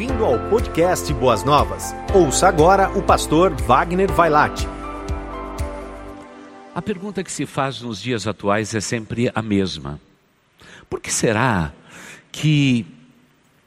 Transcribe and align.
Bem-vindo 0.00 0.24
ao 0.24 0.38
podcast 0.48 1.12
Boas 1.12 1.44
Novas. 1.44 1.94
Ouça 2.14 2.48
agora 2.48 2.88
o 2.96 3.02
pastor 3.02 3.52
Wagner 3.52 4.10
Vailate. 4.10 4.66
A 6.74 6.80
pergunta 6.80 7.22
que 7.22 7.30
se 7.30 7.44
faz 7.44 7.82
nos 7.82 8.00
dias 8.00 8.26
atuais 8.26 8.74
é 8.74 8.80
sempre 8.80 9.30
a 9.34 9.42
mesma. 9.42 10.00
Por 10.88 11.02
que 11.02 11.12
será 11.12 11.74
que 12.32 12.86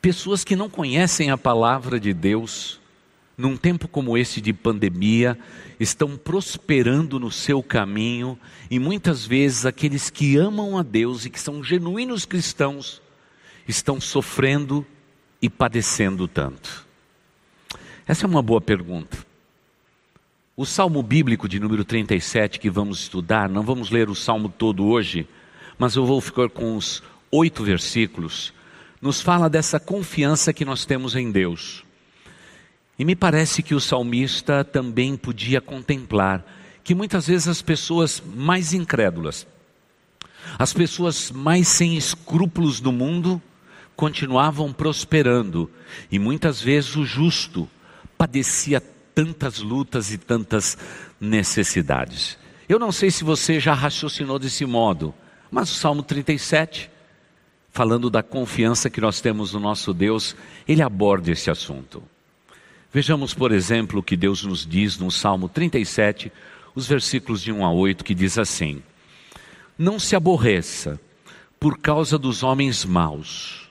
pessoas 0.01 0.43
que 0.43 0.55
não 0.55 0.71
conhecem 0.71 1.29
a 1.29 1.37
palavra 1.37 1.99
de 1.99 2.15
Deus, 2.15 2.81
num 3.37 3.55
tempo 3.55 3.87
como 3.87 4.17
esse 4.17 4.41
de 4.41 4.53
pandemia, 4.53 5.37
estão 5.79 6.17
prosperando 6.17 7.19
no 7.19 7.29
seu 7.29 7.61
caminho 7.61 8.39
e 8.71 8.79
muitas 8.79 9.23
vezes 9.23 9.67
aqueles 9.67 10.09
que 10.09 10.35
amam 10.35 10.79
a 10.79 10.81
Deus 10.81 11.25
e 11.25 11.29
que 11.29 11.39
são 11.39 11.63
genuínos 11.63 12.25
cristãos 12.25 13.03
estão 13.67 14.01
sofrendo 14.01 14.83
e 15.43 15.49
padecendo 15.49 16.25
tanto? 16.25 16.87
Essa 18.07 18.25
é 18.25 18.27
uma 18.29 18.41
boa 18.41 18.61
pergunta. 18.61 19.17
O 20.55 20.65
salmo 20.65 21.03
bíblico 21.03 21.49
de 21.49 21.59
número 21.59 21.83
37 21.83 22.61
que 22.61 22.69
vamos 22.69 23.01
estudar, 23.01 23.49
não 23.49 23.61
vamos 23.61 23.91
ler 23.91 24.09
o 24.09 24.15
salmo 24.15 24.47
todo 24.47 24.85
hoje, 24.85 25.27
mas 25.77 25.95
eu 25.95 26.05
vou 26.05 26.21
ficar 26.21 26.47
com 26.49 26.77
os 26.77 27.03
oito 27.29 27.61
versículos, 27.61 28.53
nos 29.01 29.19
fala 29.19 29.49
dessa 29.49 29.81
confiança 29.81 30.53
que 30.53 30.63
nós 30.63 30.85
temos 30.85 31.13
em 31.13 31.29
Deus. 31.29 31.83
E 32.97 33.03
me 33.03 33.15
parece 33.15 33.61
que 33.61 33.75
o 33.75 33.81
salmista 33.81 34.63
também 34.63 35.17
podia 35.17 35.59
contemplar 35.59 36.45
que 36.85 36.95
muitas 36.95 37.27
vezes 37.27 37.49
as 37.49 37.61
pessoas 37.61 38.23
mais 38.33 38.73
incrédulas, 38.73 39.45
as 40.57 40.71
pessoas 40.71 41.31
mais 41.31 41.67
sem 41.67 41.97
escrúpulos 41.97 42.79
do 42.79 42.93
mundo, 42.93 43.41
continuavam 43.95 44.73
prosperando 44.73 45.69
e 46.11 46.17
muitas 46.17 46.61
vezes 46.61 46.95
o 46.95 47.05
justo 47.05 47.69
padecia 48.17 48.81
tantas 49.13 49.59
lutas 49.59 50.11
e 50.11 50.17
tantas 50.17 50.77
necessidades. 51.19 52.37
Eu 52.67 52.79
não 52.79 52.91
sei 52.91 53.11
se 53.11 53.23
você 53.23 53.59
já 53.59 53.73
raciocinou 53.73 54.39
desse 54.39 54.65
modo, 54.65 55.13
mas 55.51 55.71
o 55.71 55.75
Salmo 55.75 56.01
37, 56.01 56.89
falando 57.71 58.09
da 58.09 58.23
confiança 58.23 58.89
que 58.89 59.01
nós 59.01 59.21
temos 59.21 59.53
no 59.53 59.59
nosso 59.59 59.93
Deus, 59.93 60.35
ele 60.67 60.81
aborda 60.81 61.31
esse 61.31 61.51
assunto. 61.51 62.01
Vejamos, 62.91 63.33
por 63.33 63.51
exemplo, 63.51 63.99
o 63.99 64.03
que 64.03 64.15
Deus 64.15 64.43
nos 64.43 64.65
diz 64.65 64.97
no 64.97 65.11
Salmo 65.11 65.49
37, 65.49 66.31
os 66.75 66.87
versículos 66.87 67.41
de 67.41 67.51
1 67.51 67.65
a 67.65 67.71
8, 67.71 68.03
que 68.03 68.15
diz 68.15 68.37
assim: 68.37 68.81
Não 69.77 69.99
se 69.99 70.15
aborreça 70.15 70.99
por 71.59 71.77
causa 71.77 72.17
dos 72.17 72.43
homens 72.43 72.85
maus 72.85 73.62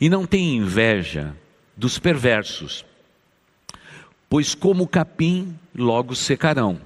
e 0.00 0.08
não 0.08 0.26
tem 0.26 0.56
inveja 0.56 1.34
dos 1.76 1.98
perversos, 1.98 2.84
pois 4.28 4.54
como 4.54 4.84
o 4.84 4.88
capim 4.88 5.56
logo 5.74 6.14
secarão, 6.14 6.80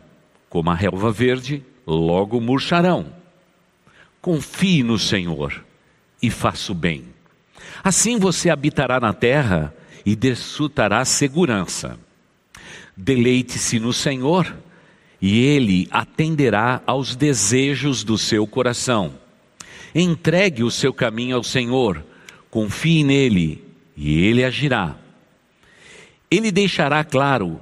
como 0.49 0.71
a 0.71 0.75
relva 0.75 1.11
verde 1.13 1.65
logo 1.87 2.41
murcharão. 2.41 3.07
Confie 4.21 4.83
no 4.83 4.99
Senhor 4.99 5.65
e 6.23 6.31
faça 6.31 6.73
o 6.73 6.75
bem. 6.75 7.05
Assim 7.83 8.19
você 8.19 8.51
habitará 8.51 9.01
na 9.01 9.13
terra 9.13 9.75
e 10.05 10.15
desfrutará 10.15 11.05
segurança. 11.05 11.99
Deleite-se 12.97 13.79
no 13.79 13.93
Senhor 13.93 14.55
e 15.21 15.39
Ele 15.39 15.89
atenderá 15.91 16.83
aos 16.87 17.17
desejos 17.17 18.05
do 18.05 18.19
seu 18.19 18.47
coração. 18.47 19.15
Entregue 19.95 20.63
o 20.63 20.71
seu 20.71 20.93
caminho 20.93 21.37
ao 21.37 21.43
Senhor 21.43 22.05
confie 22.51 23.05
nele 23.05 23.65
e 23.97 24.19
ele 24.25 24.45
agirá. 24.45 24.97
Ele 26.31 26.51
deixará 26.51 27.05
claro 27.05 27.61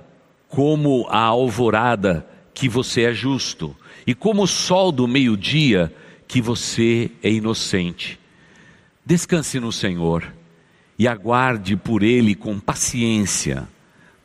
como 0.48 1.06
a 1.08 1.20
alvorada 1.20 2.26
que 2.54 2.68
você 2.68 3.02
é 3.02 3.12
justo 3.12 3.76
e 4.06 4.14
como 4.14 4.42
o 4.42 4.46
sol 4.46 4.90
do 4.90 5.06
meio-dia 5.06 5.94
que 6.26 6.40
você 6.40 7.10
é 7.22 7.30
inocente. 7.30 8.18
Descanse 9.04 9.60
no 9.60 9.72
Senhor 9.72 10.32
e 10.98 11.06
aguarde 11.06 11.76
por 11.76 12.02
ele 12.02 12.34
com 12.34 12.58
paciência. 12.58 13.68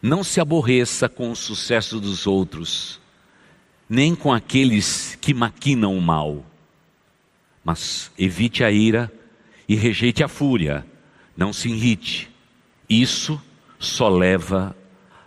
Não 0.01 0.23
se 0.23 0.41
aborreça 0.41 1.07
com 1.07 1.31
o 1.31 1.35
sucesso 1.35 1.99
dos 1.99 2.27
outros, 2.27 2.99
nem 3.87 4.15
com 4.15 4.33
aqueles 4.33 5.17
que 5.21 5.33
maquinam 5.33 5.97
o 5.97 6.01
mal. 6.01 6.45
Mas 7.63 8.11
evite 8.17 8.63
a 8.63 8.71
ira 8.71 9.11
e 9.67 9.75
rejeite 9.75 10.23
a 10.23 10.27
fúria, 10.27 10.85
não 11.35 11.53
se 11.53 11.69
irrite. 11.69 12.29
Isso 12.89 13.41
só 13.79 14.09
leva 14.09 14.75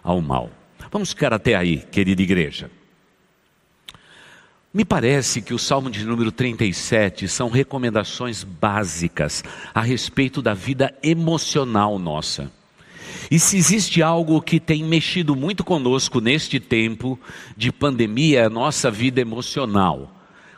ao 0.03 0.21
mal. 0.21 0.51
Vamos 0.91 1.11
ficar 1.11 1.33
até 1.33 1.55
aí, 1.55 1.79
querida 1.79 2.23
igreja. 2.23 2.71
Me 4.73 4.85
parece 4.85 5.41
que 5.41 5.55
o 5.55 5.59
Salmo 5.59 5.91
de 5.91 6.05
número 6.05 6.31
37 6.31 7.29
são 7.29 7.49
recomendações 7.49 8.45
básicas 8.45 9.43
a 9.75 9.81
respeito 9.81 10.43
da 10.43 10.53
vida 10.53 10.95
emocional 11.03 11.99
nossa. 11.99 12.53
E 13.31 13.39
se 13.39 13.57
existe 13.57 14.03
algo 14.03 14.41
que 14.41 14.61
tem 14.61 14.85
mexido 14.85 15.35
muito 15.35 15.65
conosco 15.65 16.21
neste 16.21 16.61
tempo 16.61 17.19
de 17.57 17.73
pandemia, 17.73 18.41
é 18.41 18.45
a 18.45 18.51
nossa 18.51 18.91
vida 18.91 19.21
emocional 19.21 20.16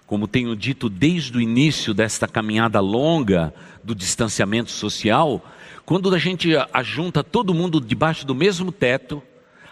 como 0.08 0.26
tenho 0.26 0.56
dito 0.56 0.88
desde 0.88 1.36
o 1.36 1.41
início 1.41 1.92
desta 1.92 2.26
caminhada 2.26 2.80
longa 2.80 3.52
do 3.84 3.94
distanciamento 3.94 4.70
social, 4.70 5.44
quando 5.84 6.12
a 6.14 6.19
gente 6.19 6.50
ajunta 6.72 7.22
todo 7.22 7.52
mundo 7.52 7.78
debaixo 7.78 8.26
do 8.26 8.34
mesmo 8.34 8.72
teto, 8.72 9.22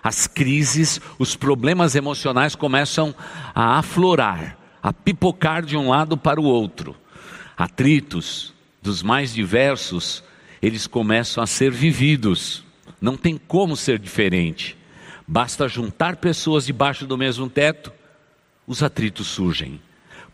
as 0.02 0.26
crises, 0.26 1.00
os 1.18 1.34
problemas 1.34 1.94
emocionais 1.94 2.54
começam 2.54 3.14
a 3.54 3.78
aflorar, 3.78 4.58
a 4.82 4.92
pipocar 4.92 5.64
de 5.64 5.74
um 5.74 5.88
lado 5.88 6.18
para 6.18 6.38
o 6.38 6.44
outro. 6.44 6.94
Atritos 7.56 8.52
dos 8.82 9.02
mais 9.02 9.32
diversos, 9.32 10.22
eles 10.60 10.86
começam 10.86 11.42
a 11.42 11.46
ser 11.46 11.72
vividos. 11.72 12.62
Não 13.00 13.16
tem 13.16 13.38
como 13.38 13.74
ser 13.74 13.98
diferente. 13.98 14.76
Basta 15.26 15.66
juntar 15.66 16.16
pessoas 16.16 16.66
debaixo 16.66 17.06
do 17.06 17.16
mesmo 17.16 17.48
teto, 17.48 17.90
os 18.66 18.82
atritos 18.82 19.28
surgem. 19.28 19.80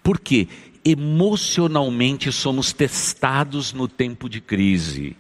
Porque 0.03 0.49
emocionalmente 0.85 2.33
somos 2.33 2.73
testados 2.73 3.73
no 3.73 3.87
tempo 3.87 4.29
de 4.29 4.41
crise. 4.41 5.17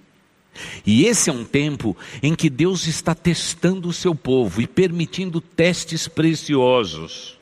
E 0.84 1.06
esse 1.06 1.30
é 1.30 1.32
um 1.32 1.44
tempo 1.44 1.96
em 2.22 2.34
que 2.34 2.50
Deus 2.50 2.86
está 2.86 3.14
testando 3.14 3.88
o 3.88 3.92
seu 3.92 4.14
povo 4.14 4.60
e 4.60 4.66
permitindo 4.66 5.40
testes 5.40 6.08
preciosos. 6.08 7.38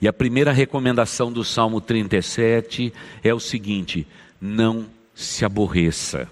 E 0.00 0.08
a 0.08 0.12
primeira 0.12 0.52
recomendação 0.52 1.32
do 1.32 1.44
Salmo 1.44 1.80
37 1.80 2.92
é 3.22 3.32
o 3.32 3.40
seguinte: 3.40 4.06
não 4.40 4.86
se 5.14 5.44
aborreça. 5.44 6.28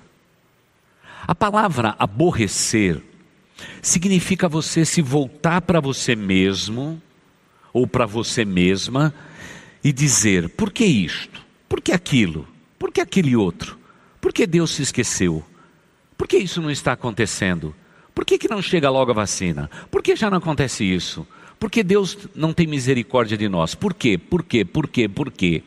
A 1.26 1.34
palavra 1.34 1.94
aborrecer 1.98 3.00
significa 3.80 4.48
você 4.48 4.84
se 4.84 5.00
voltar 5.00 5.62
para 5.62 5.80
você 5.80 6.16
mesmo 6.16 7.00
ou 7.72 7.86
para 7.86 8.04
você 8.04 8.44
mesma 8.44 9.14
e 9.82 9.92
dizer: 9.92 10.48
por 10.50 10.72
que 10.72 10.84
isto? 10.84 11.40
Por 11.68 11.80
que 11.80 11.92
aquilo? 11.92 12.46
Por 12.78 12.92
que 12.92 13.00
aquele 13.00 13.36
outro? 13.36 13.78
Por 14.20 14.32
que 14.32 14.46
Deus 14.46 14.72
se 14.72 14.82
esqueceu? 14.82 15.44
Por 16.16 16.28
que 16.28 16.38
isso 16.38 16.62
não 16.62 16.70
está 16.70 16.92
acontecendo? 16.92 17.74
Por 18.14 18.24
que, 18.24 18.38
que 18.38 18.48
não 18.48 18.60
chega 18.60 18.90
logo 18.90 19.10
a 19.10 19.14
vacina? 19.14 19.70
Por 19.90 20.02
que 20.02 20.14
já 20.14 20.30
não 20.30 20.38
acontece 20.38 20.84
isso? 20.84 21.26
Por 21.58 21.70
que 21.70 21.82
Deus 21.82 22.18
não 22.34 22.52
tem 22.52 22.66
misericórdia 22.66 23.36
de 23.36 23.48
nós? 23.48 23.74
Por 23.74 23.94
quê? 23.94 24.18
Por 24.18 24.42
quê? 24.42 24.64
Por 24.64 24.88
quê? 24.88 25.08
Por 25.08 25.30
quê? 25.30 25.62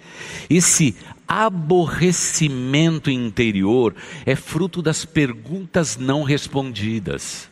Esse 0.49 0.95
aborrecimento 1.27 3.09
interior 3.09 3.95
é 4.25 4.35
fruto 4.35 4.81
das 4.81 5.05
perguntas 5.05 5.97
não 5.97 6.23
respondidas. 6.23 7.49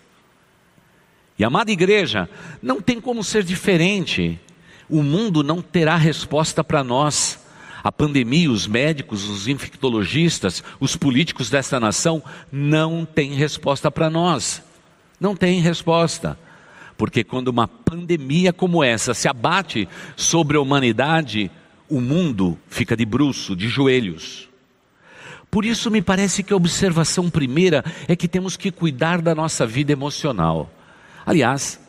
E 1.40 1.44
amada 1.44 1.72
igreja, 1.72 2.30
não 2.62 2.80
tem 2.82 3.02
como 3.02 3.24
ser 3.24 3.44
diferente 3.44 4.40
o 4.94 5.02
mundo 5.02 5.42
não 5.42 5.60
terá 5.60 5.96
resposta 5.96 6.64
para 6.64 6.84
nós. 6.84 7.40
A 7.84 7.92
pandemia, 7.92 8.52
os 8.52 8.68
médicos, 8.68 9.28
os 9.28 9.48
infectologistas, 9.48 10.64
os 10.80 10.96
políticos 10.96 11.50
desta 11.50 11.80
nação 11.80 12.24
não 12.52 13.04
têm 13.04 13.34
resposta 13.34 13.90
para 13.90 14.08
nós. 14.08 14.62
Não 15.20 15.36
tem 15.36 15.62
resposta. 15.62 16.38
Porque 16.96 17.24
quando 17.24 17.48
uma 17.48 17.68
pandemia 17.68 18.54
como 18.54 18.84
essa 18.84 19.16
se 19.16 19.28
abate 19.28 19.90
sobre 20.16 20.58
a 20.58 20.62
humanidade, 20.62 21.50
o 21.90 22.00
mundo 22.00 22.56
fica 22.70 22.96
de 22.96 23.04
bruço, 23.04 23.56
de 23.56 23.68
joelhos. 23.68 24.48
Por 25.50 25.66
isso, 25.66 25.90
me 25.90 26.04
parece 26.04 26.44
que 26.44 26.54
a 26.54 26.56
observação 26.56 27.32
primeira 27.32 27.84
é 28.08 28.16
que 28.16 28.28
temos 28.28 28.56
que 28.56 28.72
cuidar 28.72 29.24
da 29.24 29.34
nossa 29.34 29.66
vida 29.66 29.92
emocional. 29.92 30.72
Aliás, 31.26 31.80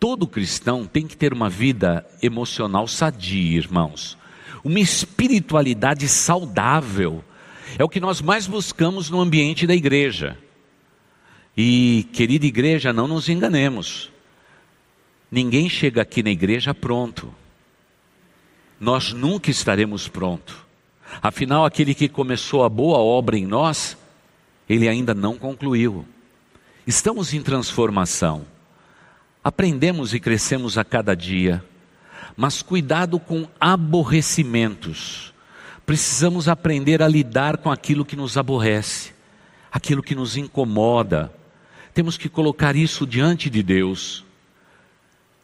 Todo 0.00 0.26
cristão 0.26 0.86
tem 0.86 1.06
que 1.06 1.14
ter 1.14 1.30
uma 1.30 1.50
vida 1.50 2.06
emocional 2.22 2.88
sadia, 2.88 3.58
irmãos. 3.58 4.16
Uma 4.64 4.80
espiritualidade 4.80 6.08
saudável. 6.08 7.22
É 7.78 7.84
o 7.84 7.88
que 7.88 8.00
nós 8.00 8.22
mais 8.22 8.46
buscamos 8.46 9.10
no 9.10 9.20
ambiente 9.20 9.66
da 9.66 9.74
igreja. 9.74 10.38
E, 11.54 12.08
querida 12.14 12.46
igreja, 12.46 12.94
não 12.94 13.06
nos 13.06 13.28
enganemos. 13.28 14.10
Ninguém 15.30 15.68
chega 15.68 16.00
aqui 16.00 16.22
na 16.22 16.30
igreja 16.30 16.72
pronto. 16.72 17.32
Nós 18.80 19.12
nunca 19.12 19.50
estaremos 19.50 20.08
prontos. 20.08 20.56
Afinal, 21.20 21.66
aquele 21.66 21.94
que 21.94 22.08
começou 22.08 22.64
a 22.64 22.70
boa 22.70 22.98
obra 22.98 23.36
em 23.36 23.44
nós, 23.44 23.98
ele 24.66 24.88
ainda 24.88 25.12
não 25.12 25.36
concluiu. 25.36 26.06
Estamos 26.86 27.34
em 27.34 27.42
transformação. 27.42 28.46
Aprendemos 29.42 30.12
e 30.12 30.20
crescemos 30.20 30.76
a 30.76 30.84
cada 30.84 31.14
dia, 31.14 31.64
mas 32.36 32.60
cuidado 32.60 33.18
com 33.18 33.48
aborrecimentos. 33.58 35.32
Precisamos 35.86 36.46
aprender 36.46 37.02
a 37.02 37.08
lidar 37.08 37.56
com 37.56 37.70
aquilo 37.70 38.04
que 38.04 38.14
nos 38.14 38.36
aborrece, 38.36 39.12
aquilo 39.72 40.02
que 40.02 40.14
nos 40.14 40.36
incomoda. 40.36 41.32
Temos 41.94 42.18
que 42.18 42.28
colocar 42.28 42.76
isso 42.76 43.06
diante 43.06 43.48
de 43.48 43.62
Deus. 43.62 44.24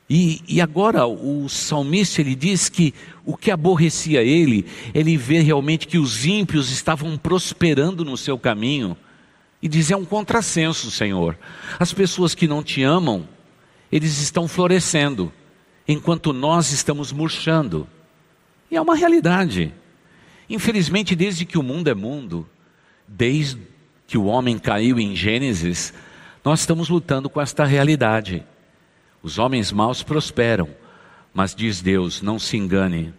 E, 0.09 0.41
e, 0.47 0.61
agora 0.61 1.05
o 1.05 1.49
salmista 1.49 2.21
ele 2.21 2.37
diz 2.37 2.69
que 2.69 2.95
o 3.25 3.37
que 3.37 3.51
aborrecia 3.51 4.23
ele, 4.23 4.65
ele 4.95 5.17
vê 5.17 5.41
realmente 5.41 5.89
que 5.89 5.99
os 5.99 6.25
ímpios 6.25 6.71
estavam 6.71 7.19
prosperando 7.19 8.05
no 8.05 8.17
seu 8.17 8.39
caminho. 8.39 8.97
E 9.61 9.67
diz: 9.67 9.91
é 9.91 9.97
um 9.97 10.05
contrassenso, 10.05 10.93
Senhor. 10.93 11.37
As 11.79 11.93
pessoas 11.93 12.37
que 12.37 12.47
não 12.47 12.63
te 12.63 12.85
amam, 12.85 13.27
eles 13.91 14.21
estão 14.21 14.49
florescendo, 14.49 15.33
enquanto 15.87 16.33
nós 16.33 16.73
estamos 16.73 17.13
murchando. 17.13 17.89
E 18.71 18.77
é 18.77 18.81
uma 18.81 18.97
realidade. 18.97 19.73
Infelizmente, 20.49 21.15
desde 21.15 21.45
que 21.45 21.59
o 21.59 21.63
mundo 21.63 21.89
é 21.89 21.95
mundo, 21.95 22.49
desde 23.07 23.61
que 24.07 24.19
o 24.19 24.25
homem 24.25 24.59
caiu 24.59 24.99
em 24.99 25.15
Gênesis, 25.15 25.93
nós 26.45 26.61
estamos 26.61 26.89
lutando 26.89 27.29
com 27.29 27.41
esta 27.41 27.65
realidade. 27.65 28.45
Os 29.23 29.39
homens 29.39 29.73
maus 29.73 30.03
prosperam, 30.03 30.69
mas 31.35 31.55
diz 31.55 31.81
Deus: 31.81 32.23
não 32.23 32.39
se 32.39 32.57
engane, 32.57 33.13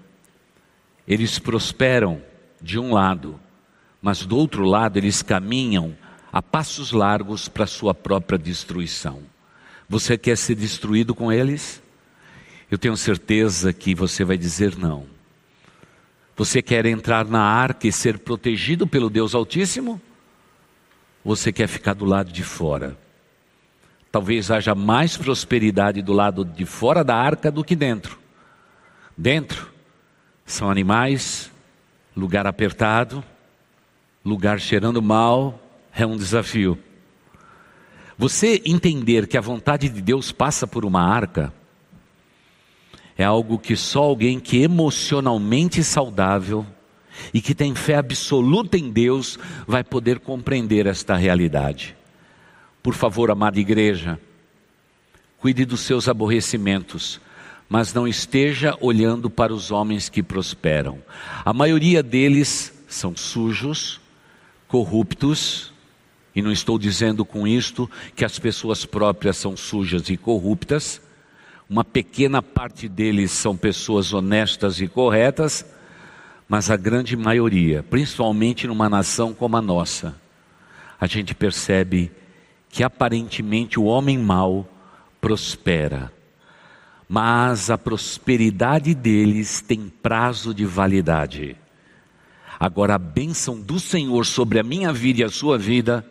eles 1.08 1.40
prosperam 1.40 2.22
de 2.62 2.80
um 2.80 2.94
lado, 2.94 3.40
mas 4.02 4.26
do 4.26 4.38
outro 4.38 4.64
lado 4.64 4.98
eles 4.98 5.22
caminham 5.22 5.96
a 6.32 6.42
passos 6.42 6.92
largos 6.92 7.48
para 7.48 7.66
sua 7.66 7.94
própria 7.94 8.38
destruição. 8.38 9.22
Você 9.90 10.18
quer 10.18 10.38
ser 10.38 10.56
destruído 10.56 11.16
com 11.16 11.32
eles? 11.32 11.82
Eu 12.70 12.78
tenho 12.78 12.98
certeza 12.98 13.72
que 13.72 13.96
você 13.96 14.24
vai 14.24 14.38
dizer 14.38 14.78
não. 14.78 15.06
Você 16.36 16.62
quer 16.62 16.86
entrar 16.86 17.26
na 17.26 17.42
arca 17.42 17.88
e 17.88 17.92
ser 17.92 18.20
protegido 18.20 18.86
pelo 18.86 19.10
Deus 19.10 19.34
Altíssimo? 19.34 20.02
Ou 21.24 21.36
você 21.36 21.52
quer 21.52 21.68
ficar 21.68 21.94
do 21.94 22.06
lado 22.06 22.32
de 22.32 22.44
fora? 22.44 22.98
Talvez 24.12 24.52
haja 24.52 24.76
mais 24.76 25.16
prosperidade 25.18 26.02
do 26.02 26.14
lado 26.14 26.44
de 26.44 26.66
fora 26.66 27.04
da 27.04 27.16
arca 27.16 27.50
do 27.50 27.64
que 27.64 27.76
dentro. 27.76 28.20
Dentro 29.18 29.72
são 30.46 30.70
animais, 30.70 31.52
lugar 32.16 32.46
apertado, 32.46 33.24
lugar 34.24 34.60
cheirando 34.60 35.02
mal, 35.02 35.60
é 35.94 36.06
um 36.06 36.18
desafio. 36.18 36.78
Você 38.18 38.62
entender 38.66 39.28
que 39.28 39.38
a 39.38 39.42
vontade 39.42 39.88
de 39.88 40.02
Deus 40.02 40.32
passa 40.32 40.66
por 40.66 40.84
uma 40.84 41.02
arca 41.02 41.54
é 43.16 43.24
algo 43.24 43.60
que 43.60 43.76
só 43.76 44.04
alguém 44.04 44.40
que 44.40 44.62
emocionalmente 44.62 45.84
saudável 45.84 46.66
e 47.34 47.42
que 47.42 47.54
tem 47.54 47.76
fé 47.76 47.96
absoluta 47.96 48.78
em 48.78 48.90
Deus 48.90 49.38
vai 49.68 49.84
poder 49.84 50.20
compreender 50.20 50.86
esta 50.88 51.16
realidade. 51.16 51.96
Por 52.82 52.94
favor, 52.94 53.30
amada 53.30 53.60
igreja, 53.60 54.20
cuide 55.40 55.66
dos 55.66 55.82
seus 55.82 56.08
aborrecimentos, 56.08 57.20
mas 57.70 57.94
não 57.94 58.08
esteja 58.08 58.78
olhando 58.82 59.30
para 59.30 59.54
os 59.54 59.72
homens 59.72 60.10
que 60.10 60.24
prosperam. 60.24 61.00
A 61.44 61.54
maioria 61.54 62.02
deles 62.02 62.74
são 62.88 63.16
sujos, 63.16 64.00
corruptos, 64.68 65.74
e 66.38 66.42
não 66.44 66.52
estou 66.52 66.78
dizendo 66.78 67.26
com 67.26 67.48
isto 67.48 67.90
que 68.16 68.24
as 68.24 68.38
pessoas 68.38 68.86
próprias 68.86 69.38
são 69.38 69.58
sujas 69.58 70.08
e 70.08 70.16
corruptas. 70.16 71.02
Uma 71.68 71.84
pequena 71.84 72.44
parte 72.44 72.88
deles 72.88 73.32
são 73.32 73.58
pessoas 73.58 74.14
honestas 74.14 74.80
e 74.80 74.88
corretas, 74.88 75.66
mas 76.48 76.70
a 76.70 76.78
grande 76.78 77.18
maioria, 77.18 77.82
principalmente 77.82 78.68
numa 78.68 78.88
nação 78.88 79.34
como 79.34 79.58
a 79.58 79.62
nossa, 79.64 80.16
a 81.02 81.08
gente 81.08 81.34
percebe 81.34 82.12
que 82.70 82.84
aparentemente 82.84 83.80
o 83.80 83.86
homem 83.86 84.20
mau 84.20 84.70
prospera, 85.20 86.14
mas 87.10 87.72
a 87.72 87.80
prosperidade 87.80 88.94
deles 88.94 89.60
tem 89.60 89.90
prazo 89.90 90.54
de 90.54 90.66
validade. 90.66 91.58
Agora, 92.60 92.94
a 92.94 93.00
bênção 93.00 93.60
do 93.60 93.80
Senhor 93.80 94.24
sobre 94.24 94.60
a 94.60 94.64
minha 94.64 94.94
vida 94.94 95.22
e 95.22 95.24
a 95.24 95.30
sua 95.30 95.58
vida 95.58 96.06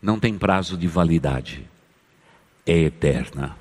não 0.00 0.18
tem 0.18 0.36
prazo 0.36 0.76
de 0.76 0.86
validade, 0.86 1.68
é 2.64 2.78
eterna. 2.78 3.56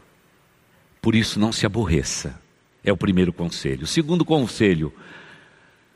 Por 1.02 1.16
isso, 1.16 1.40
não 1.40 1.52
se 1.52 1.66
aborreça, 1.66 2.40
é 2.84 2.92
o 2.92 2.98
primeiro 2.98 3.34
conselho. 3.34 3.84
O 3.84 3.88
segundo 3.88 4.26
conselho, 4.26 4.94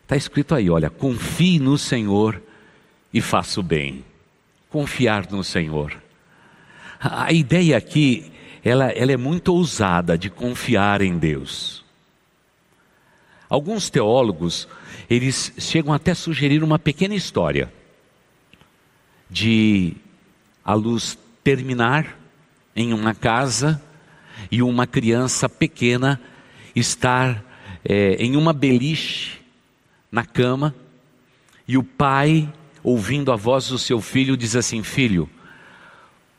está 0.04 0.16
escrito 0.16 0.56
aí: 0.56 0.70
olha, 0.70 0.90
confie 0.90 1.60
no 1.60 1.78
Senhor 1.78 2.42
e 3.14 3.22
faça 3.22 3.60
o 3.60 3.64
bem. 3.64 4.04
Confiar 4.70 5.30
no 5.32 5.44
Senhor. 5.44 6.02
A 7.00 7.32
ideia 7.32 7.78
aqui, 7.78 8.32
ela, 8.64 8.92
ela 8.92 9.12
é 9.12 9.18
muito 9.18 9.54
ousada 9.54 10.18
de 10.18 10.30
confiar 10.30 11.02
em 11.02 11.18
Deus. 11.18 11.84
Alguns 13.50 13.90
teólogos, 13.90 14.68
eles 15.10 15.54
chegam 15.58 15.92
até 15.92 16.12
a 16.12 16.16
sugerir 16.16 16.64
uma 16.64 16.78
pequena 16.78 17.16
história 17.16 17.72
de 19.30 19.96
a 20.70 20.74
luz 20.76 21.18
terminar 21.44 22.16
em 22.76 22.94
uma 22.94 23.16
casa 23.16 23.82
e 24.52 24.62
uma 24.62 24.86
criança 24.86 25.50
pequena 25.50 26.22
estar 26.76 27.44
é, 27.84 28.14
em 28.24 28.36
uma 28.36 28.54
beliche 28.54 29.42
na 30.12 30.24
cama 30.24 30.76
e 31.68 31.76
o 31.76 31.84
pai, 31.84 32.54
ouvindo 32.84 33.32
a 33.32 33.36
voz 33.36 33.70
do 33.70 33.80
seu 33.80 34.00
filho, 34.00 34.38
diz 34.38 34.56
assim: 34.56 34.84
Filho, 34.84 35.28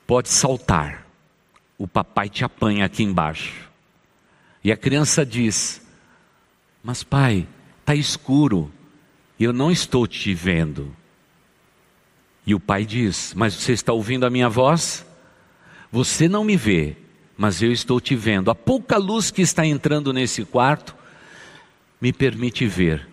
pode 0.06 0.28
saltar, 0.28 1.04
o 1.76 1.88
papai 1.88 2.28
te 2.28 2.44
apanha 2.44 2.84
aqui 2.84 3.02
embaixo. 3.02 3.68
E 4.62 4.70
a 4.70 4.76
criança 4.76 5.26
diz: 5.26 5.84
Mas 6.84 7.02
pai, 7.02 7.49
está 7.80 7.96
escuro, 7.96 8.70
eu 9.40 9.52
não 9.52 9.72
estou 9.72 10.06
te 10.06 10.32
vendo. 10.32 10.94
E 12.47 12.54
o 12.54 12.61
pai 12.61 12.85
diz: 12.85 13.35
Mas 13.35 13.54
você 13.54 13.73
está 13.73 13.92
ouvindo 13.92 14.25
a 14.25 14.30
minha 14.30 14.49
voz? 14.49 15.06
Você 15.92 16.28
não 16.28 16.44
me 16.44 16.56
vê, 16.56 16.97
mas 17.37 17.62
eu 17.62 17.73
estou 17.73 18.00
te 18.00 18.14
vendo. 18.14 18.50
A 18.50 18.54
pouca 18.54 18.97
luz 18.97 19.30
que 19.30 19.42
está 19.42 19.66
entrando 19.66 20.12
nesse 20.12 20.44
quarto 20.44 20.94
me 22.00 22.12
permite 22.12 22.66
ver. 22.66 23.09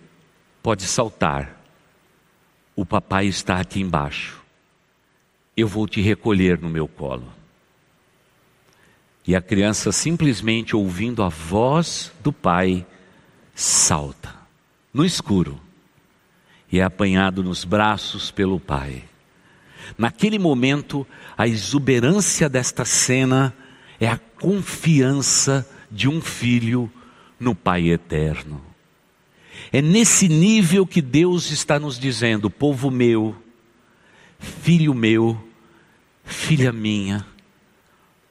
Pode 0.62 0.84
saltar. 0.84 1.56
O 2.76 2.86
papai 2.86 3.26
está 3.26 3.58
aqui 3.58 3.80
embaixo. 3.80 4.40
Eu 5.56 5.66
vou 5.66 5.88
te 5.88 6.00
recolher 6.00 6.60
no 6.60 6.68
meu 6.68 6.86
colo. 6.86 7.32
E 9.26 9.34
a 9.34 9.42
criança, 9.42 9.92
simplesmente 9.92 10.74
ouvindo 10.74 11.22
a 11.22 11.28
voz 11.28 12.12
do 12.22 12.32
pai, 12.32 12.86
salta 13.54 14.34
no 14.92 15.04
escuro 15.04 15.60
e 16.70 16.80
é 16.80 16.82
apanhado 16.82 17.42
nos 17.42 17.64
braços 17.64 18.30
pelo 18.30 18.58
pai. 18.60 19.04
Naquele 19.96 20.38
momento, 20.38 21.06
a 21.36 21.46
exuberância 21.46 22.48
desta 22.48 22.84
cena 22.84 23.54
é 24.00 24.08
a 24.08 24.18
confiança 24.18 25.68
de 25.90 26.08
um 26.08 26.20
filho 26.20 26.90
no 27.38 27.54
Pai 27.54 27.88
eterno. 27.88 28.62
É 29.72 29.82
nesse 29.82 30.28
nível 30.28 30.86
que 30.86 31.02
Deus 31.02 31.50
está 31.50 31.78
nos 31.78 31.98
dizendo: 31.98 32.50
povo 32.50 32.90
meu, 32.90 33.36
filho 34.38 34.94
meu, 34.94 35.42
filha 36.24 36.72
minha, 36.72 37.26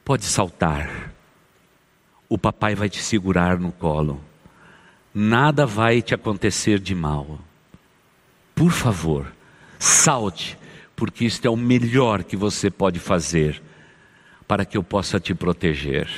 pode 0.04 0.24
saltar, 0.24 1.12
o 2.28 2.38
papai 2.38 2.74
vai 2.74 2.88
te 2.88 3.02
segurar 3.02 3.58
no 3.58 3.70
colo, 3.70 4.20
nada 5.14 5.66
vai 5.66 6.02
te 6.02 6.14
acontecer 6.14 6.78
de 6.78 6.94
mal. 6.94 7.38
Por 8.54 8.70
favor, 8.70 9.32
salte, 9.78 10.58
porque 10.98 11.24
isto 11.24 11.46
é 11.46 11.50
o 11.50 11.56
melhor 11.56 12.24
que 12.24 12.36
você 12.36 12.68
pode 12.68 12.98
fazer 12.98 13.62
para 14.48 14.64
que 14.64 14.76
eu 14.76 14.82
possa 14.82 15.20
te 15.20 15.32
proteger. 15.32 16.10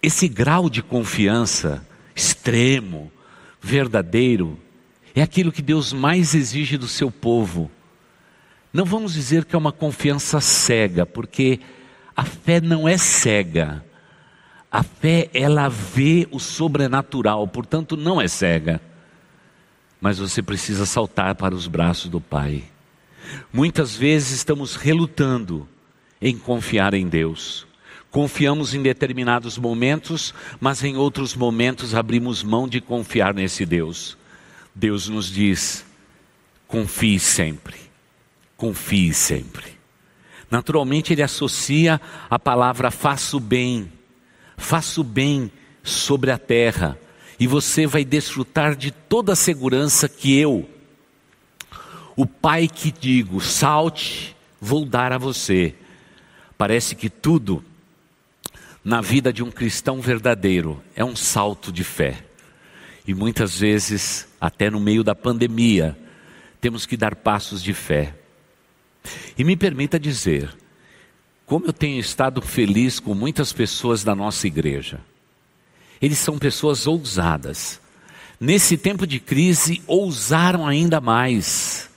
Esse 0.00 0.28
grau 0.28 0.70
de 0.70 0.80
confiança 0.80 1.84
extremo, 2.14 3.10
verdadeiro, 3.60 4.56
é 5.16 5.20
aquilo 5.20 5.50
que 5.50 5.62
Deus 5.62 5.92
mais 5.92 6.32
exige 6.32 6.78
do 6.78 6.86
seu 6.86 7.10
povo. 7.10 7.68
Não 8.72 8.84
vamos 8.84 9.14
dizer 9.14 9.44
que 9.44 9.56
é 9.56 9.58
uma 9.58 9.72
confiança 9.72 10.40
cega, 10.40 11.04
porque 11.04 11.58
a 12.14 12.24
fé 12.24 12.60
não 12.60 12.88
é 12.88 12.96
cega. 12.96 13.84
A 14.70 14.84
fé, 14.84 15.28
ela 15.34 15.68
vê 15.68 16.28
o 16.30 16.38
sobrenatural, 16.38 17.48
portanto, 17.48 17.96
não 17.96 18.20
é 18.20 18.28
cega. 18.28 18.80
Mas 20.00 20.20
você 20.20 20.40
precisa 20.40 20.86
saltar 20.86 21.34
para 21.34 21.52
os 21.52 21.66
braços 21.66 22.08
do 22.08 22.20
Pai. 22.20 22.62
Muitas 23.52 23.94
vezes 23.94 24.30
estamos 24.32 24.76
relutando 24.76 25.68
em 26.20 26.36
confiar 26.36 26.94
em 26.94 27.08
Deus. 27.08 27.66
Confiamos 28.10 28.74
em 28.74 28.82
determinados 28.82 29.56
momentos, 29.56 30.34
mas 30.60 30.82
em 30.82 30.96
outros 30.96 31.34
momentos 31.34 31.94
abrimos 31.94 32.42
mão 32.42 32.66
de 32.66 32.80
confiar 32.80 33.32
nesse 33.32 33.64
Deus. 33.64 34.18
Deus 34.74 35.08
nos 35.08 35.30
diz: 35.30 35.84
confie 36.66 37.20
sempre, 37.20 37.76
confie 38.56 39.14
sempre. 39.14 39.78
Naturalmente, 40.50 41.12
ele 41.12 41.22
associa 41.22 42.00
a 42.28 42.38
palavra 42.38 42.90
faço 42.90 43.38
bem, 43.38 43.90
faço 44.56 45.04
bem 45.04 45.50
sobre 45.82 46.32
a 46.32 46.38
terra, 46.38 46.98
e 47.38 47.46
você 47.46 47.86
vai 47.86 48.04
desfrutar 48.04 48.74
de 48.74 48.90
toda 48.90 49.32
a 49.32 49.36
segurança 49.36 50.08
que 50.08 50.36
eu, 50.36 50.68
o 52.20 52.26
Pai 52.26 52.68
que 52.68 52.92
digo, 52.92 53.40
salte, 53.40 54.36
vou 54.60 54.84
dar 54.84 55.10
a 55.10 55.16
você. 55.16 55.74
Parece 56.58 56.94
que 56.94 57.08
tudo 57.08 57.64
na 58.84 59.00
vida 59.00 59.32
de 59.32 59.42
um 59.42 59.50
cristão 59.50 60.02
verdadeiro 60.02 60.82
é 60.94 61.02
um 61.02 61.16
salto 61.16 61.72
de 61.72 61.82
fé. 61.82 62.22
E 63.06 63.14
muitas 63.14 63.58
vezes, 63.58 64.28
até 64.38 64.68
no 64.68 64.78
meio 64.78 65.02
da 65.02 65.14
pandemia, 65.14 65.96
temos 66.60 66.84
que 66.84 66.94
dar 66.94 67.16
passos 67.16 67.62
de 67.62 67.72
fé. 67.72 68.14
E 69.38 69.42
me 69.42 69.56
permita 69.56 69.98
dizer, 69.98 70.54
como 71.46 71.64
eu 71.64 71.72
tenho 71.72 71.98
estado 71.98 72.42
feliz 72.42 73.00
com 73.00 73.14
muitas 73.14 73.50
pessoas 73.50 74.04
da 74.04 74.14
nossa 74.14 74.46
igreja. 74.46 75.00
Eles 76.02 76.18
são 76.18 76.38
pessoas 76.38 76.86
ousadas. 76.86 77.80
Nesse 78.38 78.76
tempo 78.76 79.06
de 79.06 79.18
crise, 79.18 79.82
ousaram 79.86 80.66
ainda 80.66 81.00
mais. 81.00 81.89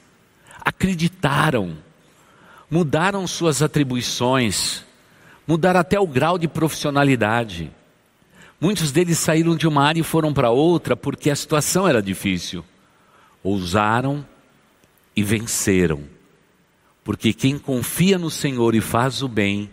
Acreditaram. 0.63 1.77
Mudaram 2.69 3.27
suas 3.27 3.61
atribuições. 3.61 4.83
Mudaram 5.47 5.79
até 5.79 5.99
o 5.99 6.07
grau 6.07 6.37
de 6.37 6.47
profissionalidade. 6.47 7.71
Muitos 8.59 8.91
deles 8.91 9.17
saíram 9.19 9.55
de 9.55 9.67
uma 9.67 9.83
área 9.83 9.99
e 9.99 10.03
foram 10.03 10.33
para 10.33 10.49
outra 10.49 10.95
porque 10.95 11.29
a 11.29 11.35
situação 11.35 11.87
era 11.87 12.01
difícil. 12.01 12.63
Ousaram 13.43 14.25
e 15.15 15.21
venceram 15.21 16.13
porque 17.03 17.33
quem 17.33 17.59
confia 17.59 18.17
no 18.17 18.29
Senhor 18.29 18.73
e 18.73 18.81
faz 18.81 19.21
o 19.21 19.27
bem, 19.27 19.69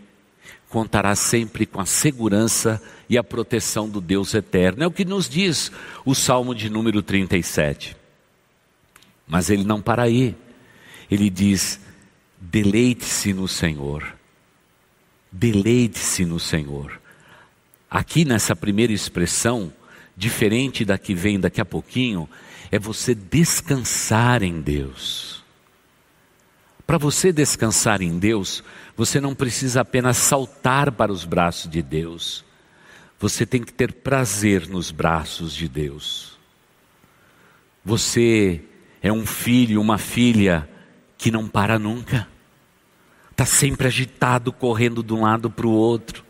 contará 0.68 1.14
sempre 1.14 1.64
com 1.64 1.80
a 1.80 1.86
segurança 1.86 2.82
e 3.08 3.16
a 3.16 3.22
proteção 3.22 3.88
do 3.88 4.00
Deus 4.00 4.34
eterno. 4.34 4.82
É 4.82 4.86
o 4.86 4.90
que 4.90 5.04
nos 5.04 5.28
diz 5.28 5.70
o 6.04 6.14
Salmo 6.14 6.54
de 6.54 6.68
número 6.68 7.02
37. 7.02 7.96
Mas 9.26 9.48
ele 9.48 9.64
não 9.64 9.80
para 9.80 10.02
aí. 10.02 10.34
Ele 11.10 11.28
diz: 11.28 11.80
deleite-se 12.38 13.32
no 13.32 13.48
Senhor. 13.48 14.14
Deleite-se 15.32 16.24
no 16.24 16.38
Senhor. 16.38 17.00
Aqui 17.90 18.24
nessa 18.24 18.54
primeira 18.54 18.92
expressão, 18.92 19.72
diferente 20.16 20.84
da 20.84 20.96
que 20.96 21.14
vem 21.14 21.40
daqui 21.40 21.60
a 21.60 21.64
pouquinho, 21.64 22.28
é 22.70 22.78
você 22.78 23.14
descansar 23.14 24.42
em 24.42 24.60
Deus. 24.60 25.42
Para 26.86 26.98
você 26.98 27.32
descansar 27.32 28.02
em 28.02 28.18
Deus, 28.18 28.62
você 28.96 29.20
não 29.20 29.34
precisa 29.34 29.80
apenas 29.80 30.16
saltar 30.16 30.92
para 30.92 31.12
os 31.12 31.24
braços 31.24 31.70
de 31.70 31.82
Deus, 31.82 32.44
você 33.18 33.44
tem 33.44 33.62
que 33.62 33.72
ter 33.72 33.92
prazer 33.92 34.66
nos 34.66 34.90
braços 34.90 35.54
de 35.54 35.68
Deus. 35.68 36.38
Você 37.84 38.62
é 39.02 39.12
um 39.12 39.26
filho, 39.26 39.80
uma 39.80 39.98
filha 39.98 40.68
que 41.20 41.30
não 41.30 41.46
para 41.46 41.78
nunca, 41.78 42.26
está 43.30 43.44
sempre 43.44 43.86
agitado, 43.86 44.50
correndo 44.50 45.02
de 45.02 45.12
um 45.12 45.20
lado 45.20 45.50
para 45.50 45.66
o 45.66 45.70
outro. 45.70 46.24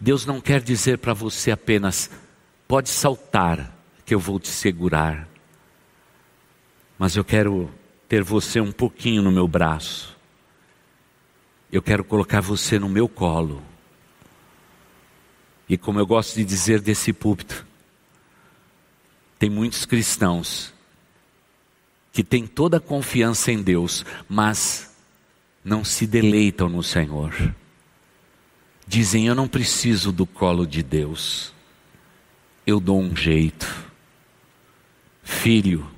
Deus 0.00 0.26
não 0.26 0.40
quer 0.40 0.60
dizer 0.60 0.98
para 0.98 1.14
você 1.14 1.52
apenas, 1.52 2.10
pode 2.66 2.88
saltar, 2.88 3.72
que 4.04 4.12
eu 4.12 4.18
vou 4.18 4.40
te 4.40 4.48
segurar. 4.48 5.28
Mas 6.98 7.14
eu 7.14 7.24
quero 7.24 7.70
ter 8.08 8.24
você 8.24 8.60
um 8.60 8.72
pouquinho 8.72 9.22
no 9.22 9.30
meu 9.30 9.46
braço. 9.46 10.18
Eu 11.70 11.80
quero 11.80 12.02
colocar 12.02 12.40
você 12.40 12.80
no 12.80 12.88
meu 12.88 13.08
colo. 13.08 13.62
E 15.68 15.78
como 15.78 16.00
eu 16.00 16.06
gosto 16.06 16.34
de 16.34 16.44
dizer 16.44 16.80
desse 16.80 17.12
púlpito, 17.12 17.64
tem 19.38 19.48
muitos 19.48 19.86
cristãos 19.86 20.74
que 22.12 22.22
têm 22.22 22.46
toda 22.46 22.76
a 22.76 22.80
confiança 22.80 23.50
em 23.50 23.62
Deus, 23.62 24.04
mas 24.28 24.94
não 25.64 25.84
se 25.84 26.06
deleitam 26.06 26.68
no 26.68 26.82
Senhor. 26.82 27.54
Dizem: 28.86 29.26
Eu 29.26 29.34
não 29.34 29.48
preciso 29.48 30.12
do 30.12 30.26
colo 30.26 30.66
de 30.66 30.82
Deus, 30.82 31.52
eu 32.66 32.78
dou 32.78 33.00
um 33.00 33.16
jeito. 33.16 33.90
Filho, 35.22 35.88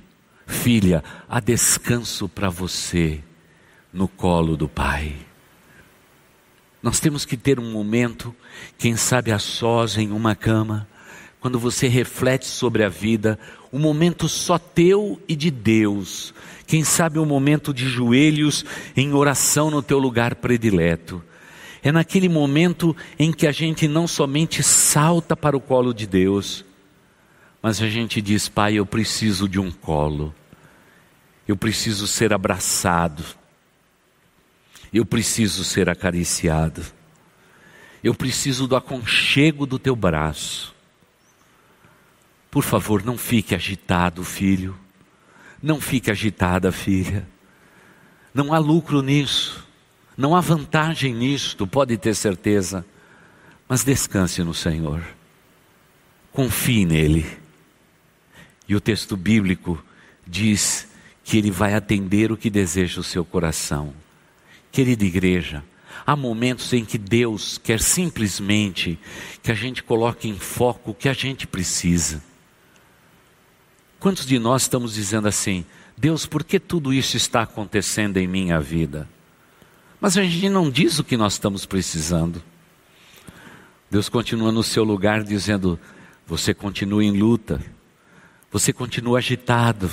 Filha, 0.45 1.03
há 1.27 1.39
descanso 1.39 2.29
para 2.29 2.49
você 2.49 3.21
no 3.91 4.07
colo 4.07 4.55
do 4.55 4.69
Pai. 4.69 5.15
Nós 6.81 6.99
temos 6.99 7.25
que 7.25 7.35
ter 7.35 7.59
um 7.59 7.71
momento, 7.71 8.35
quem 8.77 8.95
sabe 8.95 9.31
a 9.31 9.39
sós 9.39 9.97
em 9.97 10.11
uma 10.11 10.35
cama, 10.35 10.87
quando 11.45 11.59
você 11.59 11.87
reflete 11.87 12.47
sobre 12.47 12.83
a 12.83 12.89
vida, 12.89 13.37
um 13.71 13.77
momento 13.77 14.27
só 14.27 14.57
teu 14.57 15.21
e 15.27 15.35
de 15.35 15.51
Deus. 15.51 16.33
Quem 16.65 16.83
sabe 16.83 17.19
um 17.19 17.25
momento 17.25 17.71
de 17.71 17.87
joelhos 17.87 18.65
em 18.97 19.13
oração 19.13 19.69
no 19.69 19.83
teu 19.83 19.99
lugar 19.99 20.33
predileto. 20.33 21.23
É 21.83 21.91
naquele 21.91 22.27
momento 22.27 22.97
em 23.19 23.31
que 23.31 23.45
a 23.45 23.51
gente 23.51 23.87
não 23.87 24.07
somente 24.07 24.63
salta 24.63 25.37
para 25.37 25.55
o 25.55 25.61
colo 25.61 25.93
de 25.93 26.07
Deus, 26.07 26.65
mas 27.61 27.79
a 27.79 27.87
gente 27.89 28.23
diz: 28.23 28.49
Pai, 28.49 28.79
eu 28.79 28.85
preciso 28.87 29.47
de 29.47 29.59
um 29.59 29.71
colo, 29.71 30.33
eu 31.47 31.55
preciso 31.55 32.07
ser 32.07 32.33
abraçado, 32.33 33.23
eu 34.91 35.05
preciso 35.05 35.63
ser 35.63 35.91
acariciado, 35.91 36.81
eu 38.03 38.15
preciso 38.15 38.65
do 38.65 38.75
aconchego 38.75 39.67
do 39.67 39.77
teu 39.77 39.95
braço. 39.95 40.73
Por 42.55 42.63
favor, 42.63 43.03
não 43.03 43.17
fique 43.17 43.53
agitado, 43.53 44.23
filho, 44.23 44.79
não 45.61 45.81
fique 45.81 46.09
agitada, 46.09 46.71
filha. 46.71 47.27
Não 48.33 48.53
há 48.53 48.57
lucro 48.57 49.01
nisso, 49.01 49.67
não 50.15 50.33
há 50.33 50.39
vantagem 50.39 51.13
nisto, 51.13 51.67
pode 51.67 51.97
ter 51.97 52.15
certeza, 52.15 52.85
mas 53.67 53.83
descanse 53.83 54.41
no 54.41 54.53
Senhor, 54.53 55.03
confie 56.31 56.85
nele. 56.85 57.25
E 58.69 58.73
o 58.73 58.79
texto 58.79 59.17
bíblico 59.17 59.83
diz 60.25 60.87
que 61.25 61.37
Ele 61.37 61.51
vai 61.51 61.73
atender 61.73 62.31
o 62.31 62.37
que 62.37 62.49
deseja 62.49 63.01
o 63.01 63.03
seu 63.03 63.25
coração. 63.25 63.93
Querida 64.71 65.03
igreja, 65.03 65.61
há 66.05 66.15
momentos 66.15 66.71
em 66.71 66.85
que 66.85 66.97
Deus 66.97 67.57
quer 67.57 67.81
simplesmente 67.81 68.97
que 69.43 69.51
a 69.51 69.55
gente 69.55 69.83
coloque 69.83 70.29
em 70.29 70.39
foco 70.39 70.91
o 70.91 70.95
que 70.95 71.09
a 71.09 71.13
gente 71.13 71.45
precisa. 71.45 72.23
Quantos 74.05 74.27
de 74.27 74.37
nós 74.37 74.61
estamos 74.61 74.93
dizendo 74.93 75.27
assim, 75.27 75.65
Deus, 75.97 76.27
por 76.27 76.43
que 76.43 76.59
tudo 76.59 76.93
isso 76.93 77.17
está 77.17 77.41
acontecendo 77.41 78.17
em 78.17 78.27
minha 78.27 78.59
vida? 78.59 79.09
Mas 79.99 80.15
a 80.15 80.21
gente 80.21 80.47
não 80.47 80.69
diz 80.69 80.99
o 80.99 81.03
que 81.03 81.17
nós 81.17 81.33
estamos 81.33 81.65
precisando. 81.65 82.39
Deus 83.89 84.07
continua 84.07 84.51
no 84.51 84.61
seu 84.61 84.83
lugar 84.83 85.23
dizendo: 85.23 85.79
você 86.27 86.53
continua 86.53 87.03
em 87.03 87.17
luta, 87.17 87.59
você 88.51 88.71
continua 88.71 89.17
agitado. 89.17 89.89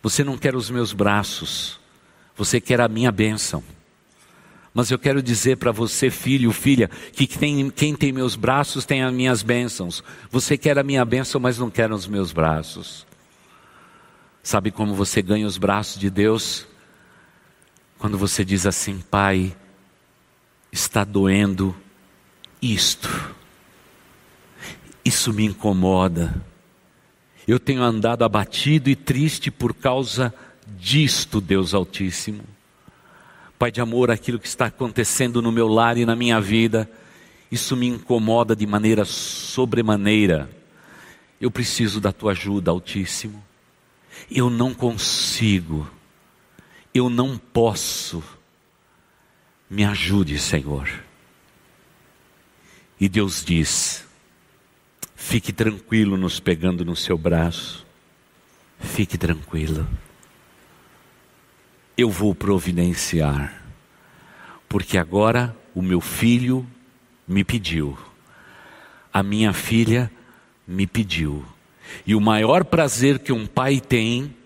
Você 0.00 0.22
não 0.22 0.38
quer 0.38 0.54
os 0.54 0.70
meus 0.70 0.92
braços. 0.92 1.80
Você 2.36 2.60
quer 2.60 2.80
a 2.80 2.86
minha 2.86 3.10
bênção. 3.10 3.64
Mas 4.76 4.90
eu 4.90 4.98
quero 4.98 5.22
dizer 5.22 5.56
para 5.56 5.72
você, 5.72 6.10
filho, 6.10 6.52
filha, 6.52 6.90
que 7.14 7.26
tem, 7.26 7.70
quem 7.70 7.96
tem 7.96 8.12
meus 8.12 8.36
braços 8.36 8.84
tem 8.84 9.02
as 9.02 9.10
minhas 9.10 9.42
bênçãos. 9.42 10.04
Você 10.30 10.58
quer 10.58 10.78
a 10.78 10.82
minha 10.82 11.02
bênção, 11.02 11.40
mas 11.40 11.56
não 11.56 11.70
quer 11.70 11.90
os 11.90 12.06
meus 12.06 12.30
braços. 12.30 13.06
Sabe 14.42 14.70
como 14.70 14.94
você 14.94 15.22
ganha 15.22 15.46
os 15.46 15.56
braços 15.56 15.98
de 15.98 16.10
Deus? 16.10 16.66
Quando 17.98 18.18
você 18.18 18.44
diz 18.44 18.66
assim, 18.66 19.02
Pai, 19.10 19.56
está 20.70 21.04
doendo 21.04 21.74
isto. 22.60 23.08
Isso 25.02 25.32
me 25.32 25.46
incomoda. 25.46 26.44
Eu 27.48 27.58
tenho 27.58 27.82
andado 27.82 28.24
abatido 28.24 28.90
e 28.90 28.94
triste 28.94 29.50
por 29.50 29.72
causa 29.72 30.34
disto, 30.78 31.40
Deus 31.40 31.72
Altíssimo. 31.72 32.55
Pai 33.58 33.70
de 33.70 33.80
amor, 33.80 34.10
aquilo 34.10 34.38
que 34.38 34.46
está 34.46 34.66
acontecendo 34.66 35.40
no 35.40 35.50
meu 35.50 35.66
lar 35.66 35.96
e 35.96 36.04
na 36.04 36.14
minha 36.14 36.38
vida, 36.40 36.88
isso 37.50 37.74
me 37.74 37.86
incomoda 37.86 38.54
de 38.54 38.66
maneira 38.66 39.04
sobremaneira. 39.04 40.50
Eu 41.40 41.50
preciso 41.50 41.98
da 41.98 42.12
tua 42.12 42.32
ajuda, 42.32 42.70
Altíssimo. 42.70 43.42
Eu 44.30 44.50
não 44.50 44.74
consigo, 44.74 45.88
eu 46.92 47.08
não 47.08 47.38
posso. 47.38 48.22
Me 49.70 49.84
ajude, 49.84 50.38
Senhor. 50.38 50.88
E 53.00 53.08
Deus 53.08 53.42
diz: 53.42 54.04
fique 55.14 55.52
tranquilo 55.52 56.16
nos 56.18 56.38
pegando 56.40 56.84
no 56.84 56.94
seu 56.94 57.16
braço, 57.16 57.86
fique 58.78 59.16
tranquilo 59.16 59.86
eu 61.96 62.10
vou 62.10 62.34
providenciar, 62.34 63.62
porque 64.68 64.98
agora 64.98 65.56
o 65.74 65.80
meu 65.80 66.00
filho 66.00 66.66
me 67.26 67.42
pediu, 67.42 67.96
a 69.12 69.22
minha 69.22 69.52
filha 69.52 70.10
me 70.66 70.86
pediu, 70.86 71.44
e 72.06 72.14
o 72.14 72.20
maior 72.20 72.64
prazer 72.64 73.18
que 73.18 73.32
um 73.32 73.46
pai 73.46 73.80
tem 73.80 74.36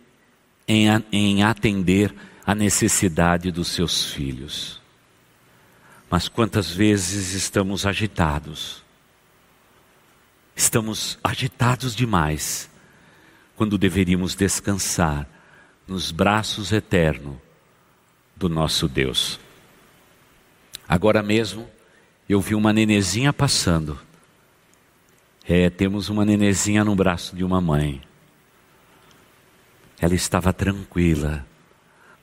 em, 0.68 0.86
em 1.10 1.42
atender 1.42 2.14
a 2.46 2.54
necessidade 2.54 3.50
dos 3.50 3.68
seus 3.68 4.12
filhos. 4.12 4.80
Mas 6.08 6.28
quantas 6.28 6.70
vezes 6.70 7.34
estamos 7.34 7.84
agitados, 7.84 8.84
estamos 10.54 11.18
agitados 11.22 11.96
demais, 11.96 12.70
quando 13.56 13.76
deveríamos 13.76 14.34
descansar 14.34 15.28
nos 15.90 16.12
braços 16.12 16.70
eternos 16.70 17.34
do 18.36 18.48
nosso 18.48 18.86
Deus. 18.86 19.40
Agora 20.88 21.20
mesmo, 21.20 21.68
eu 22.28 22.40
vi 22.40 22.54
uma 22.54 22.72
nenezinha 22.72 23.32
passando. 23.32 23.98
É, 25.44 25.68
temos 25.68 26.08
uma 26.08 26.24
nenezinha 26.24 26.84
no 26.84 26.94
braço 26.94 27.34
de 27.34 27.42
uma 27.42 27.60
mãe. 27.60 28.00
Ela 30.00 30.14
estava 30.14 30.52
tranquila 30.52 31.44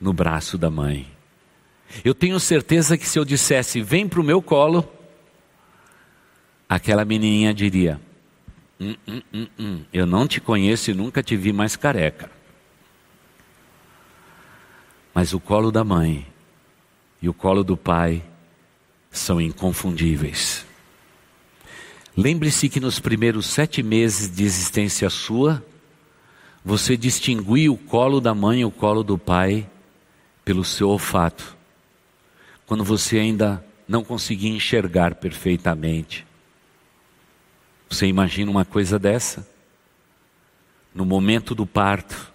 no 0.00 0.14
braço 0.14 0.56
da 0.56 0.70
mãe. 0.70 1.06
Eu 2.02 2.14
tenho 2.14 2.40
certeza 2.40 2.96
que 2.96 3.06
se 3.06 3.18
eu 3.18 3.24
dissesse, 3.24 3.82
vem 3.82 4.08
para 4.08 4.20
o 4.20 4.24
meu 4.24 4.40
colo, 4.40 4.90
aquela 6.66 7.04
menininha 7.04 7.52
diria: 7.52 8.00
hum, 8.80 8.96
hum, 9.06 9.22
hum, 9.34 9.46
hum, 9.58 9.84
Eu 9.92 10.06
não 10.06 10.26
te 10.26 10.40
conheço 10.40 10.90
e 10.90 10.94
nunca 10.94 11.22
te 11.22 11.36
vi 11.36 11.52
mais 11.52 11.76
careca. 11.76 12.37
Mas 15.18 15.34
o 15.34 15.40
colo 15.40 15.72
da 15.72 15.82
mãe 15.82 16.24
e 17.20 17.28
o 17.28 17.34
colo 17.34 17.64
do 17.64 17.76
pai 17.76 18.22
são 19.10 19.40
inconfundíveis. 19.40 20.64
Lembre-se 22.16 22.68
que 22.68 22.78
nos 22.78 23.00
primeiros 23.00 23.46
sete 23.46 23.82
meses 23.82 24.30
de 24.30 24.44
existência 24.44 25.10
sua, 25.10 25.60
você 26.64 26.96
distinguia 26.96 27.72
o 27.72 27.76
colo 27.76 28.20
da 28.20 28.32
mãe 28.32 28.60
e 28.60 28.64
o 28.64 28.70
colo 28.70 29.02
do 29.02 29.18
pai 29.18 29.68
pelo 30.44 30.64
seu 30.64 30.88
olfato, 30.88 31.56
quando 32.64 32.84
você 32.84 33.18
ainda 33.18 33.66
não 33.88 34.04
conseguia 34.04 34.52
enxergar 34.52 35.16
perfeitamente. 35.16 36.24
Você 37.90 38.06
imagina 38.06 38.52
uma 38.52 38.64
coisa 38.64 39.00
dessa? 39.00 39.44
No 40.94 41.04
momento 41.04 41.56
do 41.56 41.66
parto, 41.66 42.32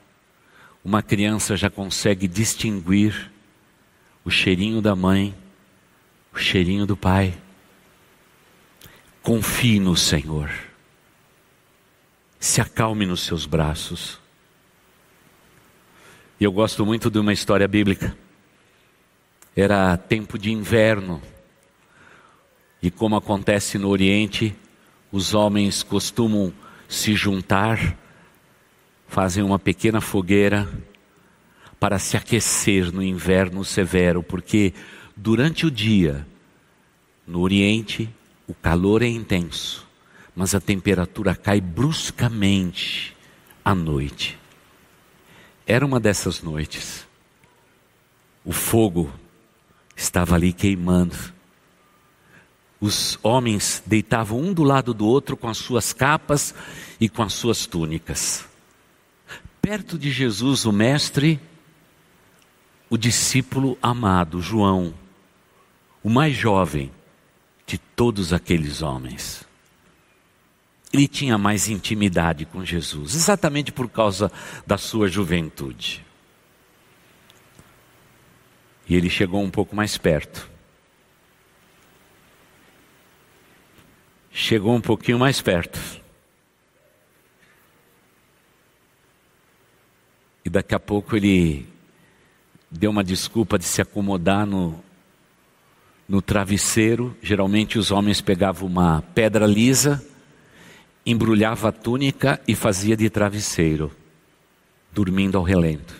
uma 0.83 1.01
criança 1.01 1.55
já 1.55 1.69
consegue 1.69 2.27
distinguir 2.27 3.31
o 4.25 4.29
cheirinho 4.29 4.81
da 4.81 4.95
mãe, 4.95 5.33
o 6.33 6.37
cheirinho 6.37 6.85
do 6.85 6.97
pai. 6.97 7.33
Confie 9.21 9.79
no 9.79 9.95
Senhor. 9.95 10.51
Se 12.39 12.59
acalme 12.59 13.05
nos 13.05 13.21
seus 13.21 13.45
braços. 13.45 14.19
E 16.37 16.43
eu 16.43 16.51
gosto 16.51 16.85
muito 16.85 17.09
de 17.09 17.17
uma 17.17 17.31
história 17.31 17.67
bíblica. 17.67 18.17
Era 19.55 19.95
tempo 19.95 20.37
de 20.37 20.51
inverno. 20.51 21.21
E 22.81 22.91
como 22.91 23.15
acontece 23.15 23.77
no 23.77 23.87
Oriente, 23.87 24.53
os 25.09 25.33
homens 25.33 25.83
costumam 25.83 26.53
se 26.89 27.13
juntar 27.15 27.97
fazem 29.13 29.43
uma 29.43 29.59
pequena 29.59 30.01
fogueira 30.01 30.67
para 31.79 31.99
se 31.99 32.17
aquecer 32.17 32.91
no 32.91 33.03
inverno 33.03 33.63
severo, 33.63 34.23
porque 34.23 34.73
durante 35.15 35.67
o 35.67 35.71
dia, 35.71 36.25
no 37.27 37.41
Oriente, 37.41 38.09
o 38.47 38.55
calor 38.55 39.03
é 39.03 39.07
intenso, 39.07 39.87
mas 40.35 40.55
a 40.55 40.59
temperatura 40.59 41.35
cai 41.35 41.61
bruscamente 41.61 43.15
à 43.63 43.75
noite. 43.75 44.35
Era 45.67 45.85
uma 45.85 45.99
dessas 45.99 46.41
noites. 46.41 47.05
O 48.43 48.51
fogo 48.51 49.13
estava 49.95 50.33
ali 50.33 50.51
queimando. 50.51 51.15
Os 52.81 53.19
homens 53.21 53.83
deitavam 53.85 54.39
um 54.39 54.51
do 54.51 54.63
lado 54.63 54.91
do 54.91 55.05
outro 55.05 55.37
com 55.37 55.47
as 55.47 55.57
suas 55.59 55.93
capas 55.93 56.55
e 56.99 57.07
com 57.07 57.21
as 57.21 57.33
suas 57.33 57.67
túnicas 57.67 58.51
perto 59.63 59.97
de 59.97 60.11
Jesus, 60.11 60.65
o 60.65 60.73
Mestre, 60.73 61.39
o 62.89 62.97
discípulo 62.97 63.77
amado, 63.81 64.41
João, 64.41 64.93
o 66.03 66.09
mais 66.09 66.35
jovem 66.35 66.91
de 67.65 67.77
todos 67.77 68.33
aqueles 68.33 68.81
homens. 68.81 69.47
Ele 70.91 71.07
tinha 71.07 71.37
mais 71.37 71.69
intimidade 71.69 72.45
com 72.45 72.65
Jesus, 72.65 73.15
exatamente 73.15 73.71
por 73.71 73.89
causa 73.89 74.29
da 74.67 74.77
sua 74.77 75.07
juventude. 75.07 76.05
E 78.85 78.97
ele 78.97 79.09
chegou 79.09 79.41
um 79.41 79.49
pouco 79.49 79.73
mais 79.73 79.97
perto. 79.97 80.51
Chegou 84.29 84.75
um 84.75 84.81
pouquinho 84.81 85.17
mais 85.17 85.39
perto. 85.41 86.02
Daqui 90.53 90.75
a 90.75 90.79
pouco 90.79 91.15
ele 91.15 91.65
deu 92.69 92.91
uma 92.91 93.03
desculpa 93.03 93.57
de 93.57 93.65
se 93.65 93.81
acomodar 93.81 94.45
no, 94.45 94.79
no 96.07 96.21
travesseiro. 96.21 97.17
Geralmente 97.23 97.79
os 97.79 97.89
homens 97.89 98.21
pegavam 98.21 98.67
uma 98.69 99.01
pedra 99.15 99.47
lisa, 99.47 100.05
embrulhava 101.03 101.69
a 101.69 101.71
túnica 101.71 102.39
e 102.47 102.53
fazia 102.53 102.95
de 102.95 103.09
travesseiro, 103.09 103.91
dormindo 104.91 105.39
ao 105.39 105.43
relento. 105.43 105.95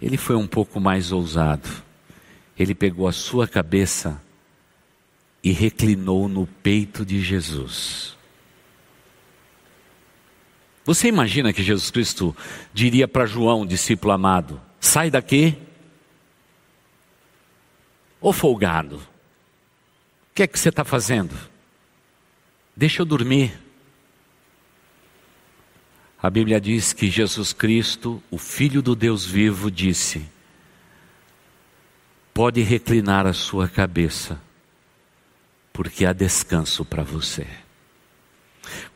Ele 0.00 0.16
foi 0.16 0.36
um 0.36 0.46
pouco 0.46 0.80
mais 0.80 1.12
ousado. 1.12 1.68
Ele 2.58 2.74
pegou 2.74 3.06
a 3.06 3.12
sua 3.12 3.46
cabeça 3.46 4.18
e 5.42 5.52
reclinou 5.52 6.30
no 6.30 6.46
peito 6.46 7.04
de 7.04 7.20
Jesus. 7.20 8.13
Você 10.84 11.08
imagina 11.08 11.52
que 11.52 11.62
Jesus 11.62 11.90
Cristo 11.90 12.36
diria 12.72 13.08
para 13.08 13.24
João, 13.24 13.66
discípulo 13.66 14.12
amado: 14.12 14.60
sai 14.78 15.10
daqui? 15.10 15.56
Ô 18.20 18.32
folgado, 18.32 18.96
o 18.96 20.34
que 20.34 20.42
é 20.42 20.46
que 20.46 20.58
você 20.58 20.68
está 20.68 20.84
fazendo? 20.84 21.34
Deixa 22.76 23.02
eu 23.02 23.06
dormir. 23.06 23.58
A 26.22 26.30
Bíblia 26.30 26.60
diz 26.60 26.92
que 26.92 27.10
Jesus 27.10 27.52
Cristo, 27.52 28.22
o 28.30 28.38
Filho 28.38 28.82
do 28.82 28.94
Deus 28.94 29.24
vivo, 29.24 29.70
disse: 29.70 30.26
Pode 32.32 32.62
reclinar 32.62 33.26
a 33.26 33.32
sua 33.32 33.68
cabeça, 33.68 34.40
porque 35.72 36.04
há 36.04 36.12
descanso 36.12 36.84
para 36.84 37.02
você. 37.02 37.46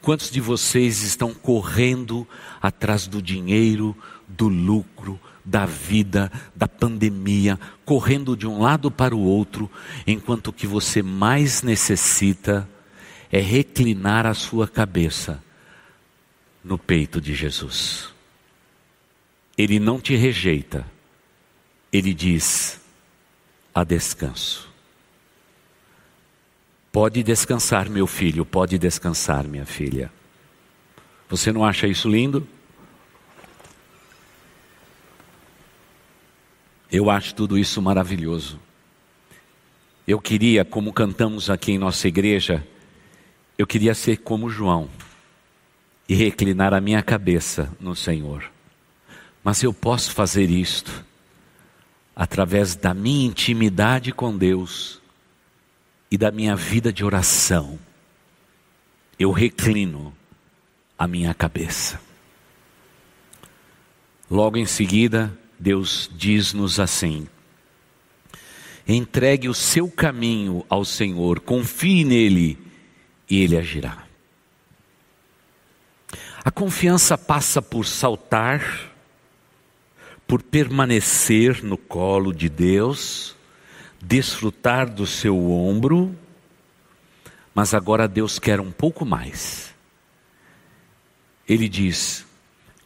Quantos 0.00 0.30
de 0.30 0.40
vocês 0.40 1.02
estão 1.02 1.32
correndo 1.34 2.26
atrás 2.60 3.06
do 3.06 3.20
dinheiro, 3.22 3.96
do 4.26 4.48
lucro, 4.48 5.18
da 5.44 5.64
vida, 5.64 6.30
da 6.54 6.68
pandemia, 6.68 7.58
correndo 7.84 8.36
de 8.36 8.46
um 8.46 8.60
lado 8.60 8.90
para 8.90 9.16
o 9.16 9.20
outro, 9.20 9.70
enquanto 10.06 10.48
o 10.48 10.52
que 10.52 10.66
você 10.66 11.02
mais 11.02 11.62
necessita 11.62 12.68
é 13.32 13.40
reclinar 13.40 14.26
a 14.26 14.34
sua 14.34 14.68
cabeça 14.68 15.42
no 16.62 16.78
peito 16.78 17.20
de 17.20 17.34
Jesus. 17.34 18.12
Ele 19.56 19.80
não 19.80 20.00
te 20.00 20.14
rejeita, 20.14 20.86
ele 21.92 22.12
diz: 22.12 22.80
há 23.74 23.84
descanso. 23.84 24.68
Pode 26.90 27.22
descansar, 27.22 27.88
meu 27.88 28.06
filho, 28.06 28.44
pode 28.44 28.78
descansar, 28.78 29.44
minha 29.44 29.66
filha. 29.66 30.10
Você 31.28 31.52
não 31.52 31.64
acha 31.64 31.86
isso 31.86 32.08
lindo? 32.08 32.46
Eu 36.90 37.10
acho 37.10 37.34
tudo 37.34 37.58
isso 37.58 37.82
maravilhoso. 37.82 38.58
Eu 40.06 40.18
queria, 40.18 40.64
como 40.64 40.90
cantamos 40.90 41.50
aqui 41.50 41.72
em 41.72 41.78
nossa 41.78 42.08
igreja, 42.08 42.66
eu 43.58 43.66
queria 43.66 43.94
ser 43.94 44.16
como 44.18 44.48
João 44.48 44.88
e 46.08 46.14
reclinar 46.14 46.72
a 46.72 46.80
minha 46.80 47.02
cabeça 47.02 47.70
no 47.78 47.94
Senhor. 47.94 48.50
Mas 49.44 49.62
eu 49.62 49.74
posso 49.74 50.12
fazer 50.12 50.48
isto 50.48 51.04
através 52.16 52.74
da 52.74 52.94
minha 52.94 53.26
intimidade 53.26 54.10
com 54.10 54.34
Deus 54.34 54.97
e 56.10 56.16
da 56.16 56.30
minha 56.30 56.56
vida 56.56 56.92
de 56.92 57.04
oração. 57.04 57.78
Eu 59.18 59.30
reclino 59.30 60.14
a 60.98 61.06
minha 61.06 61.34
cabeça. 61.34 62.00
Logo 64.30 64.56
em 64.56 64.66
seguida, 64.66 65.36
Deus 65.58 66.10
diz-nos 66.14 66.78
assim: 66.78 67.26
entregue 68.86 69.48
o 69.48 69.54
seu 69.54 69.90
caminho 69.90 70.64
ao 70.68 70.84
Senhor, 70.84 71.40
confie 71.40 72.04
nele 72.04 72.58
e 73.28 73.42
ele 73.42 73.56
agirá. 73.56 74.04
A 76.44 76.50
confiança 76.50 77.18
passa 77.18 77.60
por 77.60 77.84
saltar, 77.84 78.90
por 80.26 80.42
permanecer 80.42 81.62
no 81.62 81.76
colo 81.76 82.32
de 82.32 82.48
Deus, 82.48 83.36
desfrutar 84.00 84.88
do 84.88 85.06
seu 85.06 85.50
ombro, 85.50 86.16
mas 87.54 87.74
agora 87.74 88.06
Deus 88.06 88.38
quer 88.38 88.60
um 88.60 88.70
pouco 88.70 89.04
mais. 89.04 89.74
Ele 91.48 91.68
diz: 91.68 92.26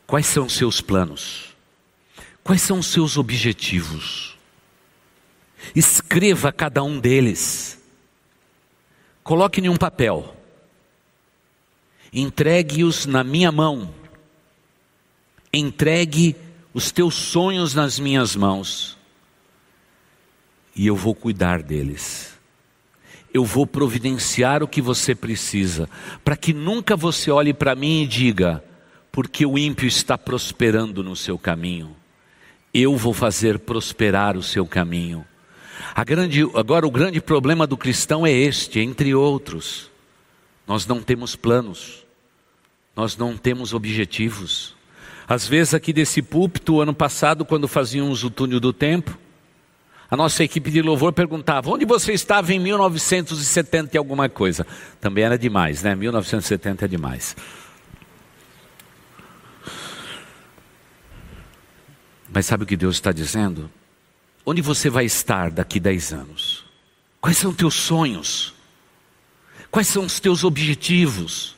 quais 0.07 0.27
são 0.27 0.46
os 0.46 0.55
seus 0.55 0.81
planos? 0.81 1.55
Quais 2.42 2.62
são 2.62 2.79
os 2.79 2.87
seus 2.87 3.16
objetivos? 3.16 4.37
Escreva 5.75 6.51
cada 6.53 6.83
um 6.83 6.98
deles. 6.98 7.79
Coloque 9.22 9.61
em 9.61 9.68
um 9.68 9.77
papel. 9.77 10.37
Entregue-os 12.12 13.07
na 13.07 13.22
minha 13.22 13.53
mão. 13.53 13.94
Entregue 15.53 16.35
os 16.75 16.90
teus 16.90 17.14
sonhos 17.14 17.75
nas 17.75 17.98
minhas 17.98 18.35
mãos. 18.35 18.98
E 20.75 20.87
eu 20.87 20.97
vou 20.97 21.15
cuidar 21.15 21.63
deles. 21.63 22.33
Eu 23.33 23.45
vou 23.45 23.67
providenciar 23.67 24.63
o 24.63 24.69
que 24.69 24.83
você 24.83 25.15
precisa, 25.15 25.89
para 26.25 26.37
que 26.37 26.53
nunca 26.53 26.97
você 26.97 27.31
olhe 27.31 27.55
para 27.55 27.75
mim 27.75 28.03
e 28.03 28.07
diga: 28.07 28.63
porque 29.11 29.47
o 29.47 29.59
ímpio 29.59 29.87
está 29.87 30.19
prosperando 30.19 31.03
no 31.03 31.17
seu 31.17 31.39
caminho 31.39 31.97
eu 32.73 32.97
vou 32.97 33.13
fazer 33.13 33.59
prosperar 33.59 34.37
o 34.37 34.43
seu 34.43 34.67
caminho. 34.67 35.25
Grande, 36.07 36.43
agora, 36.55 36.87
o 36.87 36.91
grande 36.91 37.21
problema 37.21 37.67
do 37.67 37.77
cristão 37.77 38.27
é 38.27 38.33
este, 38.33 38.81
entre 38.81 39.15
outros. 39.15 39.91
Nós 40.67 40.87
não 40.87 41.03
temos 41.03 41.37
planos, 41.37 42.07
nós 42.97 43.17
não 43.17 43.37
temos 43.37 43.75
objetivos. 43.75 44.75
Às 45.29 45.47
vezes, 45.47 45.75
aqui 45.75 45.93
desse 45.93 46.23
púlpito, 46.23 46.81
ano 46.81 46.95
passado, 46.95 47.45
quando 47.45 47.69
fazíamos 47.69 48.25
o 48.25 48.31
túnel 48.31 48.61
do 48.61 48.73
tempo, 48.73 49.19
a 50.12 50.16
nossa 50.16 50.44
equipe 50.44 50.70
de 50.70 50.83
louvor 50.83 51.11
perguntava: 51.14 51.70
onde 51.70 51.87
você 51.87 52.12
estava 52.12 52.53
em 52.53 52.59
1970 52.59 53.96
e 53.96 53.98
alguma 53.98 54.29
coisa? 54.29 54.66
Também 55.01 55.25
era 55.25 55.38
demais, 55.38 55.83
né? 55.83 55.94
1970 55.94 56.85
é 56.85 56.88
demais. 56.88 57.35
Mas 62.31 62.44
sabe 62.44 62.64
o 62.64 62.66
que 62.66 62.77
Deus 62.77 62.96
está 62.96 63.11
dizendo? 63.11 63.70
Onde 64.44 64.61
você 64.61 64.90
vai 64.90 65.07
estar 65.07 65.51
daqui 65.51 65.81
dez 65.81 66.12
anos? 66.12 66.66
Quais 67.18 67.38
são 67.38 67.55
teus 67.55 67.72
sonhos? 67.72 68.53
Quais 69.70 69.88
são 69.88 70.05
os 70.05 70.20
teus 70.20 70.44
objetivos? 70.44 71.57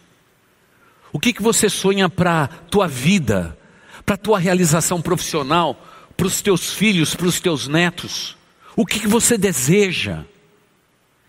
O 1.12 1.18
que, 1.18 1.32
que 1.32 1.42
você 1.42 1.68
sonha 1.68 2.08
para 2.08 2.44
a 2.44 2.46
tua 2.46 2.86
vida, 2.86 3.58
para 4.06 4.14
a 4.14 4.18
tua 4.18 4.38
realização 4.38 5.02
profissional, 5.02 5.84
para 6.16 6.28
os 6.28 6.40
teus 6.40 6.72
filhos, 6.72 7.16
para 7.16 7.26
os 7.26 7.40
teus 7.40 7.66
netos? 7.66 8.36
O 8.76 8.84
que, 8.84 9.06
você 9.06 9.38
deseja? 9.38 10.24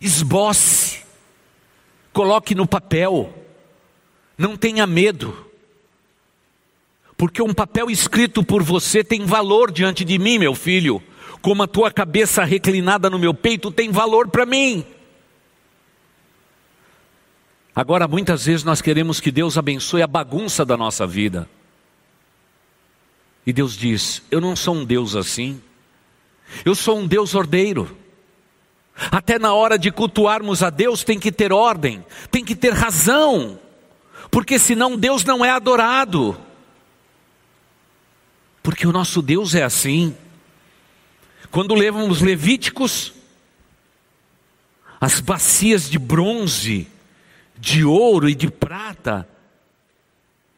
Esboce, 0.02 1.04
coloque 2.12 2.56
no 2.56 2.68
papel, 2.68 3.34
não 4.38 4.58
tenha 4.58 4.86
medo. 4.88 5.46
Porque 7.18 7.42
um 7.42 7.54
papel 7.54 7.90
escrito 7.90 8.44
por 8.44 8.62
você 8.62 9.04
tem 9.04 9.26
valor 9.26 9.72
diante 9.72 10.04
de 10.04 10.18
mim, 10.18 10.38
meu 10.38 10.54
filho. 10.54 11.02
Como 11.42 11.64
a 11.64 11.68
tua 11.68 11.92
cabeça 11.92 12.44
reclinada 12.44 13.10
no 13.10 13.20
meu 13.20 13.34
peito 13.34 13.72
tem 13.72 13.92
valor 13.92 14.30
para 14.30 14.46
mim. 14.46 14.86
Agora, 17.76 18.08
muitas 18.08 18.46
vezes 18.46 18.64
nós 18.64 18.82
queremos 18.82 19.20
que 19.20 19.32
Deus 19.32 19.58
abençoe 19.58 20.02
a 20.02 20.08
bagunça 20.08 20.66
da 20.66 20.76
nossa 20.76 21.06
vida. 21.06 21.48
E 23.46 23.54
Deus 23.54 23.78
diz: 23.78 24.24
Eu 24.32 24.42
não 24.42 24.56
sou 24.56 24.76
um 24.76 24.86
Deus 24.86 25.16
assim. 25.16 25.62
Eu 26.64 26.76
sou 26.76 27.00
um 27.00 27.08
Deus 27.08 27.36
ordeiro. 27.36 27.98
Até 29.12 29.38
na 29.38 29.54
hora 29.54 29.78
de 29.78 29.92
cultuarmos 29.92 30.64
a 30.64 30.70
Deus 30.70 31.04
tem 31.04 31.20
que 31.20 31.32
ter 31.32 31.52
ordem, 31.52 32.06
tem 32.32 32.46
que 32.46 32.56
ter 32.56 32.72
razão, 32.72 33.60
porque 34.32 34.58
senão 34.58 34.98
Deus 34.98 35.26
não 35.26 35.44
é 35.44 35.50
adorado. 35.50 36.38
Porque 38.64 38.88
o 38.88 38.92
nosso 38.92 39.22
Deus 39.22 39.54
é 39.54 39.64
assim. 39.64 40.16
Quando 41.52 41.76
levamos 41.76 42.22
Levíticos, 42.22 43.14
as 45.00 45.20
bacias 45.20 45.90
de 45.90 46.00
bronze, 46.00 46.88
de 47.58 47.84
ouro 47.84 48.28
e 48.28 48.36
de 48.36 48.50
prata, 48.50 49.28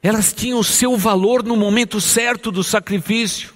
elas 0.02 0.32
tinham 0.32 0.60
o 0.60 0.64
seu 0.64 0.96
valor 0.96 1.44
no 1.44 1.56
momento 1.56 2.00
certo 2.00 2.52
do 2.52 2.64
sacrifício. 2.64 3.54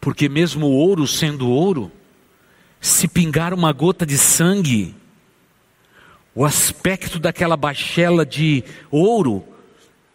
Porque 0.00 0.28
mesmo 0.28 0.66
o 0.66 0.72
ouro 0.72 1.06
sendo 1.06 1.48
ouro, 1.48 1.90
se 2.80 3.08
pingar 3.08 3.52
uma 3.52 3.72
gota 3.72 4.06
de 4.06 4.16
sangue, 4.16 4.94
o 6.34 6.44
aspecto 6.44 7.18
daquela 7.18 7.56
bachela 7.56 8.24
de 8.24 8.62
ouro 8.90 9.44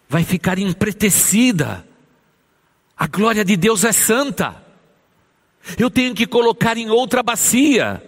vai 0.07 0.23
ficar 0.23 0.57
empretecida 0.57 1.85
a 2.97 3.07
glória 3.07 3.43
de 3.43 3.57
Deus 3.57 3.83
é 3.83 3.91
santa. 3.91 4.63
Eu 5.77 5.89
tenho 5.89 6.13
que 6.13 6.27
colocar 6.27 6.77
em 6.77 6.89
outra 6.89 7.23
bacia. 7.23 8.01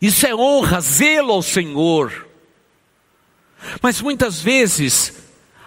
Isso 0.00 0.26
é 0.26 0.34
honra, 0.34 0.80
zelo 0.80 1.32
ao 1.32 1.42
Senhor. 1.42 2.26
Mas 3.82 4.00
muitas 4.00 4.40
vezes 4.40 5.14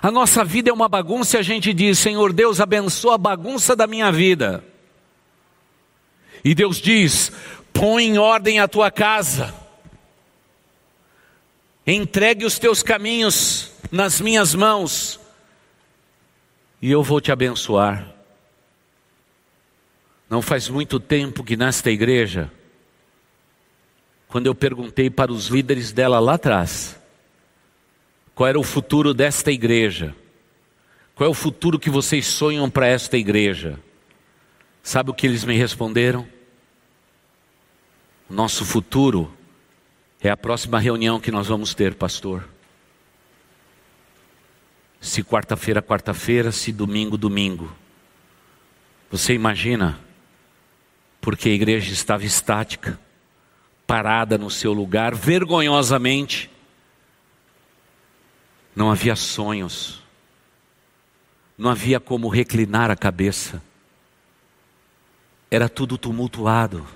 a 0.02 0.10
nossa 0.10 0.44
vida 0.44 0.70
é 0.70 0.74
uma 0.74 0.90
bagunça 0.90 1.38
e 1.38 1.40
a 1.40 1.44
gente 1.44 1.74
diz: 1.74 2.00
Senhor 2.00 2.34
Deus, 2.34 2.60
abençoa 2.60 3.16
a 3.16 3.18
bagunça 3.18 3.76
da 3.76 3.86
minha 3.86 4.12
vida. 4.12 4.64
E 6.44 6.56
Deus 6.56 6.78
diz: 6.78 7.32
põe 7.74 8.06
em 8.06 8.18
ordem 8.18 8.60
a 8.60 8.68
tua 8.68 8.92
casa, 8.92 9.54
entregue 11.86 12.46
os 12.46 12.58
teus 12.58 12.84
caminhos 12.84 13.72
nas 13.92 14.22
minhas 14.22 14.56
mãos, 14.56 15.20
e 16.82 16.92
eu 16.92 17.04
vou 17.04 17.22
te 17.22 17.32
abençoar. 17.32 18.08
Não 20.30 20.42
faz 20.42 20.70
muito 20.70 21.00
tempo 21.00 21.44
que 21.44 21.58
nesta 21.58 21.92
igreja, 21.92 22.50
quando 24.28 24.48
eu 24.48 24.56
perguntei 24.56 25.10
para 25.10 25.32
os 25.32 25.48
líderes 25.48 25.92
dela 25.92 26.20
lá 26.20 26.36
atrás, 26.36 26.98
qual 28.34 28.48
era 28.48 28.60
o 28.60 28.64
futuro 28.64 29.14
desta 29.14 29.52
igreja, 29.52 30.16
qual 31.14 31.28
é 31.28 31.30
o 31.30 31.36
futuro 31.36 31.78
que 31.78 31.90
vocês 31.90 32.26
sonham 32.26 32.70
para 32.70 32.88
esta 32.88 33.18
igreja, 33.18 33.78
sabe 34.84 35.12
o 35.12 35.14
que 35.14 35.28
eles 35.28 35.44
me 35.44 35.56
responderam? 35.56 36.28
Nosso 38.30 38.64
futuro 38.64 39.32
é 40.22 40.30
a 40.30 40.38
próxima 40.38 40.80
reunião 40.80 41.20
que 41.20 41.32
nós 41.32 41.48
vamos 41.48 41.74
ter, 41.74 41.96
pastor. 41.96 42.48
Se 45.02 45.24
quarta-feira, 45.24 45.82
quarta-feira, 45.82 46.52
se 46.52 46.72
domingo, 46.72 47.18
domingo. 47.18 47.76
Você 49.10 49.34
imagina? 49.34 50.00
Porque 51.20 51.50
a 51.50 51.54
igreja 51.54 51.92
estava 51.92 52.24
estática, 52.24 53.00
parada 53.86 54.38
no 54.38 54.50
seu 54.50 54.72
lugar, 54.72 55.14
vergonhosamente. 55.14 56.50
Não 58.76 58.90
havia 58.90 59.16
sonhos, 59.16 60.02
não 61.58 61.70
havia 61.70 62.00
como 62.00 62.30
reclinar 62.30 62.90
a 62.90 62.96
cabeça, 62.96 63.62
era 65.52 65.68
tudo 65.68 65.98
tumultuado, 65.98 66.88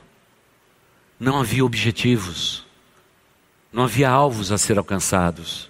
não 1.20 1.42
havia 1.42 1.66
objetivos, 1.66 2.66
não 3.72 3.84
havia 3.84 4.10
alvos 4.10 4.54
a 4.54 4.58
ser 4.58 4.78
alcançados. 4.78 5.70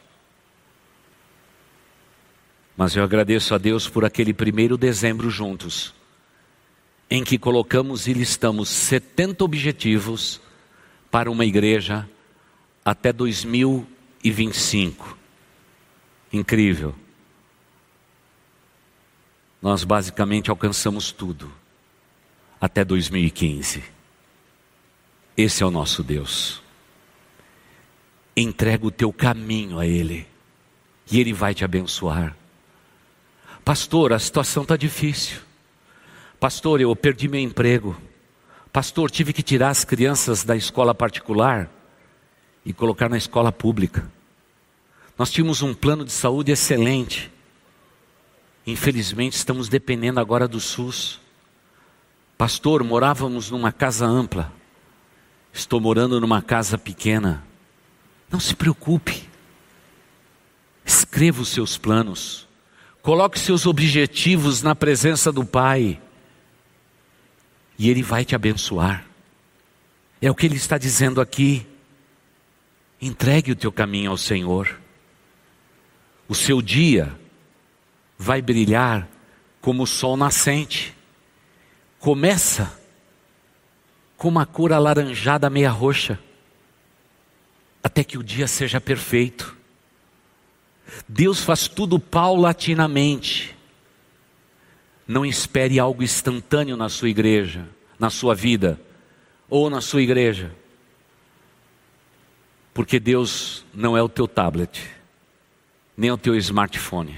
Mas 2.78 2.96
eu 2.96 3.04
agradeço 3.04 3.56
a 3.56 3.58
Deus 3.58 3.90
por 3.90 4.06
aquele 4.06 4.36
primeiro 4.36 4.78
dezembro 4.78 5.32
juntos, 5.32 5.96
em 7.10 7.24
que 7.24 7.40
colocamos 7.40 8.06
e 8.06 8.14
listamos 8.14 8.70
70 8.70 9.44
objetivos 9.44 10.40
para 11.10 11.32
uma 11.32 11.46
igreja 11.46 12.08
até 12.84 13.12
2025. 13.12 15.18
Incrível. 16.32 16.94
Nós 19.60 19.84
basicamente 19.84 20.52
alcançamos 20.52 21.12
tudo 21.12 21.65
até 22.66 22.84
2015. 22.84 23.84
Esse 25.38 25.62
é 25.62 25.66
o 25.66 25.72
nosso 25.72 26.02
Deus. 26.02 26.62
Entrega 28.36 28.86
o 28.86 28.92
teu 28.92 29.14
caminho 29.14 29.78
a 29.80 29.86
Ele 29.86 30.28
e 31.12 31.20
Ele 31.20 31.32
vai 31.32 31.54
te 31.54 31.64
abençoar. 31.64 32.36
Pastor, 33.64 34.14
a 34.14 34.20
situação 34.20 34.64
está 34.64 34.76
difícil. 34.76 35.40
Pastor, 36.40 36.82
eu 36.82 36.96
perdi 36.96 37.28
meu 37.28 37.40
emprego. 37.40 37.96
Pastor, 38.74 39.12
tive 39.12 39.32
que 39.32 39.44
tirar 39.44 39.70
as 39.70 39.86
crianças 39.86 40.44
da 40.44 40.56
escola 40.56 40.94
particular 40.94 41.70
e 42.66 42.74
colocar 42.74 43.10
na 43.10 43.18
escola 43.18 43.52
pública. 43.52 44.12
Nós 45.18 45.32
tínhamos 45.32 45.62
um 45.62 45.74
plano 45.74 46.04
de 46.04 46.12
saúde 46.12 46.52
excelente. 46.52 47.32
Infelizmente, 48.66 49.34
estamos 49.34 49.70
dependendo 49.70 50.20
agora 50.20 50.48
do 50.48 50.60
SUS. 50.60 51.24
Pastor, 52.38 52.84
morávamos 52.84 53.50
numa 53.50 53.72
casa 53.72 54.06
ampla. 54.06 54.52
Estou 55.54 55.80
morando 55.80 56.20
numa 56.20 56.42
casa 56.42 56.78
pequena. 56.78 57.44
Não 58.30 58.40
se 58.40 58.54
preocupe. 58.54 59.30
Escreva 60.84 61.42
os 61.42 61.50
seus 61.50 61.78
planos. 61.78 62.46
Coloque 63.02 63.40
seus 63.40 63.66
objetivos 63.66 64.62
na 64.62 64.76
presença 64.76 65.32
do 65.32 65.46
Pai. 65.46 66.02
E 67.80 67.90
Ele 67.90 68.04
vai 68.04 68.26
te 68.26 68.36
abençoar. 68.36 69.06
É 70.22 70.30
o 70.30 70.36
que 70.36 70.46
Ele 70.46 70.58
está 70.58 70.78
dizendo 70.78 71.22
aqui. 71.22 71.66
Entregue 73.02 73.52
o 73.52 73.56
teu 73.56 73.72
caminho 73.72 74.12
ao 74.12 74.18
Senhor. 74.18 74.78
O 76.28 76.36
seu 76.36 76.62
dia 76.62 77.18
vai 78.18 78.42
brilhar 78.42 79.08
como 79.62 79.84
o 79.84 79.88
sol 79.88 80.18
nascente. 80.18 80.96
Começa 82.06 82.72
com 84.16 84.28
uma 84.28 84.46
cor 84.46 84.72
alaranjada 84.72 85.50
meia 85.50 85.72
roxa, 85.72 86.20
até 87.84 88.04
que 88.04 88.16
o 88.16 88.22
dia 88.22 88.46
seja 88.46 88.80
perfeito. 88.80 89.58
Deus 91.10 91.44
faz 91.44 91.68
tudo 91.68 92.00
paulatinamente. 92.00 93.58
Não 95.08 95.26
espere 95.26 95.80
algo 95.80 96.04
instantâneo 96.04 96.78
na 96.78 96.90
sua 96.90 97.10
igreja, 97.10 97.68
na 97.98 98.12
sua 98.12 98.36
vida 98.36 98.80
ou 99.50 99.68
na 99.68 99.82
sua 99.82 100.04
igreja. 100.04 100.56
Porque 102.72 103.00
Deus 103.00 103.66
não 103.74 103.98
é 103.98 104.04
o 104.04 104.10
teu 104.10 104.28
tablet, 104.28 104.80
nem 105.98 106.12
o 106.12 106.18
teu 106.20 106.36
smartphone. 106.36 107.18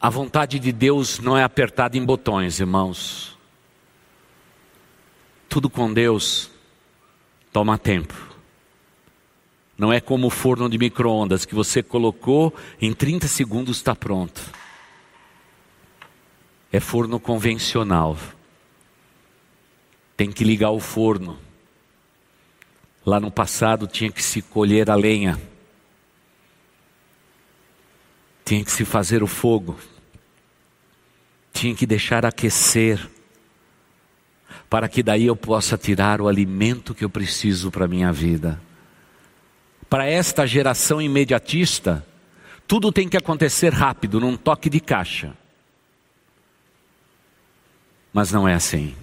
A 0.00 0.08
vontade 0.08 0.60
de 0.60 0.70
Deus 0.70 1.18
não 1.18 1.36
é 1.36 1.42
apertada 1.42 1.98
em 1.98 2.04
botões, 2.04 2.60
irmãos. 2.60 3.36
Tudo 5.48 5.70
com 5.70 5.92
Deus 5.92 6.50
toma 7.52 7.78
tempo. 7.78 8.14
Não 9.76 9.92
é 9.92 10.00
como 10.00 10.26
o 10.26 10.30
forno 10.30 10.68
de 10.68 10.76
micro-ondas 10.76 11.44
que 11.44 11.54
você 11.54 11.82
colocou, 11.82 12.52
em 12.80 12.92
30 12.92 13.28
segundos 13.28 13.76
está 13.76 13.94
pronto. 13.94 14.40
É 16.72 16.80
forno 16.80 17.20
convencional. 17.20 18.18
Tem 20.16 20.32
que 20.32 20.42
ligar 20.42 20.70
o 20.70 20.80
forno. 20.80 21.38
Lá 23.06 23.20
no 23.20 23.30
passado 23.30 23.86
tinha 23.86 24.10
que 24.10 24.22
se 24.22 24.42
colher 24.42 24.90
a 24.90 24.94
lenha, 24.94 25.40
tinha 28.44 28.64
que 28.64 28.72
se 28.72 28.84
fazer 28.84 29.22
o 29.22 29.26
fogo, 29.26 29.78
tinha 31.52 31.74
que 31.74 31.86
deixar 31.86 32.26
aquecer, 32.26 33.08
para 34.68 34.88
que 34.88 35.02
daí 35.02 35.26
eu 35.26 35.36
possa 35.36 35.78
tirar 35.78 36.20
o 36.20 36.28
alimento 36.28 36.94
que 36.94 37.04
eu 37.04 37.10
preciso 37.10 37.70
para 37.70 37.86
a 37.86 37.88
minha 37.88 38.12
vida. 38.12 38.60
Para 39.88 40.06
esta 40.06 40.46
geração 40.46 41.00
imediatista, 41.00 42.06
tudo 42.66 42.92
tem 42.92 43.08
que 43.08 43.16
acontecer 43.16 43.72
rápido, 43.72 44.20
num 44.20 44.36
toque 44.36 44.68
de 44.68 44.78
caixa. 44.78 45.34
Mas 48.12 48.30
não 48.30 48.46
é 48.46 48.54
assim. 48.54 48.94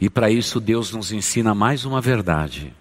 E 0.00 0.10
para 0.10 0.28
isso 0.28 0.60
Deus 0.60 0.90
nos 0.90 1.12
ensina 1.12 1.54
mais 1.54 1.84
uma 1.84 2.00
verdade. 2.00 2.74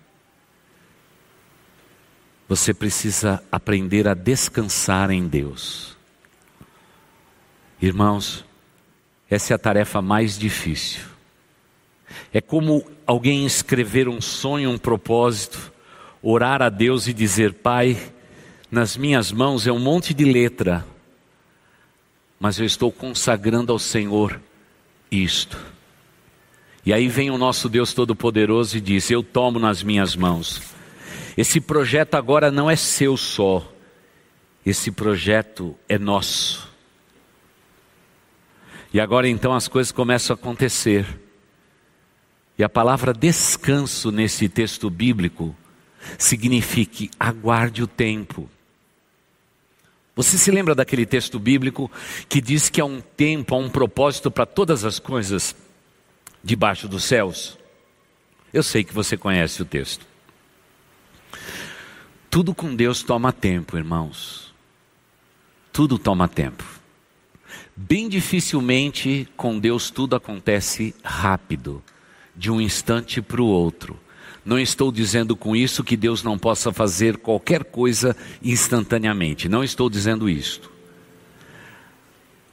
Você 2.49 2.73
precisa 2.73 3.43
aprender 3.51 4.07
a 4.07 4.13
descansar 4.13 5.11
em 5.11 5.27
Deus. 5.27 5.95
Irmãos, 7.79 8.43
essa 9.29 9.53
é 9.53 9.55
a 9.55 9.59
tarefa 9.59 10.01
mais 10.01 10.37
difícil. 10.37 11.14
É 12.33 12.41
como 12.41 12.85
alguém 13.05 13.45
escrever 13.45 14.07
um 14.07 14.19
sonho, 14.19 14.69
um 14.69 14.77
propósito, 14.77 15.71
orar 16.21 16.61
a 16.61 16.69
Deus 16.69 17.07
e 17.07 17.13
dizer: 17.13 17.53
Pai, 17.53 17.97
nas 18.69 18.97
minhas 18.97 19.31
mãos 19.31 19.67
é 19.67 19.71
um 19.71 19.79
monte 19.79 20.13
de 20.13 20.25
letra, 20.25 20.85
mas 22.39 22.59
eu 22.59 22.65
estou 22.65 22.91
consagrando 22.91 23.71
ao 23.71 23.79
Senhor 23.79 24.41
isto. 25.11 25.57
E 26.85 26.93
aí 26.93 27.07
vem 27.07 27.31
o 27.31 27.37
nosso 27.37 27.67
Deus 27.67 27.93
Todo-Poderoso 27.93 28.77
e 28.77 28.81
diz: 28.81 29.09
Eu 29.09 29.23
tomo 29.23 29.59
nas 29.59 29.81
minhas 29.81 30.15
mãos. 30.15 30.61
Esse 31.37 31.59
projeto 31.59 32.15
agora 32.15 32.49
não 32.49 32.69
é 32.69 32.75
seu 32.75 33.17
só, 33.17 33.67
esse 34.65 34.91
projeto 34.91 35.75
é 35.87 35.97
nosso. 35.97 36.73
E 38.93 38.99
agora 38.99 39.27
então 39.27 39.53
as 39.53 39.67
coisas 39.67 39.91
começam 39.91 40.33
a 40.33 40.39
acontecer. 40.39 41.05
E 42.57 42.63
a 42.63 42.69
palavra 42.69 43.13
descanso 43.13 44.11
nesse 44.11 44.47
texto 44.47 44.89
bíblico 44.89 45.55
significa 46.17 47.09
aguarde 47.19 47.83
o 47.83 47.87
tempo. 47.87 48.49
Você 50.15 50.37
se 50.37 50.49
lembra 50.49 50.73
daquele 50.73 51.05
texto 51.05 51.37
bíblico 51.37 51.91
que 52.29 52.39
diz 52.39 52.69
que 52.69 52.79
há 52.79 52.85
um 52.85 53.01
tempo, 53.01 53.53
há 53.53 53.57
um 53.57 53.69
propósito 53.69 54.31
para 54.31 54.45
todas 54.45 54.85
as 54.85 54.99
coisas? 54.99 55.55
debaixo 56.45 56.87
dos 56.87 57.03
céus? 57.03 57.57
Eu 58.53 58.61
sei 58.61 58.83
que 58.83 58.93
você 58.93 59.17
conhece 59.17 59.61
o 59.63 59.65
texto. 59.65 60.05
Tudo 62.29 62.53
com 62.53 62.75
Deus 62.75 63.01
toma 63.01 63.33
tempo, 63.33 63.75
irmãos. 63.75 64.53
Tudo 65.73 65.97
toma 65.97 66.27
tempo. 66.27 66.63
Bem 67.75 68.07
dificilmente 68.07 69.27
com 69.35 69.59
Deus 69.59 69.89
tudo 69.89 70.15
acontece 70.15 70.93
rápido, 71.03 71.83
de 72.35 72.51
um 72.51 72.59
instante 72.59 73.21
para 73.21 73.41
o 73.41 73.45
outro. 73.45 73.99
Não 74.43 74.59
estou 74.59 74.91
dizendo 74.91 75.35
com 75.35 75.55
isso 75.55 75.83
que 75.83 75.97
Deus 75.97 76.21
não 76.21 76.37
possa 76.37 76.71
fazer 76.71 77.17
qualquer 77.17 77.63
coisa 77.63 78.15
instantaneamente. 78.43 79.49
Não 79.49 79.63
estou 79.63 79.89
dizendo 79.89 80.29
isto. 80.29 80.71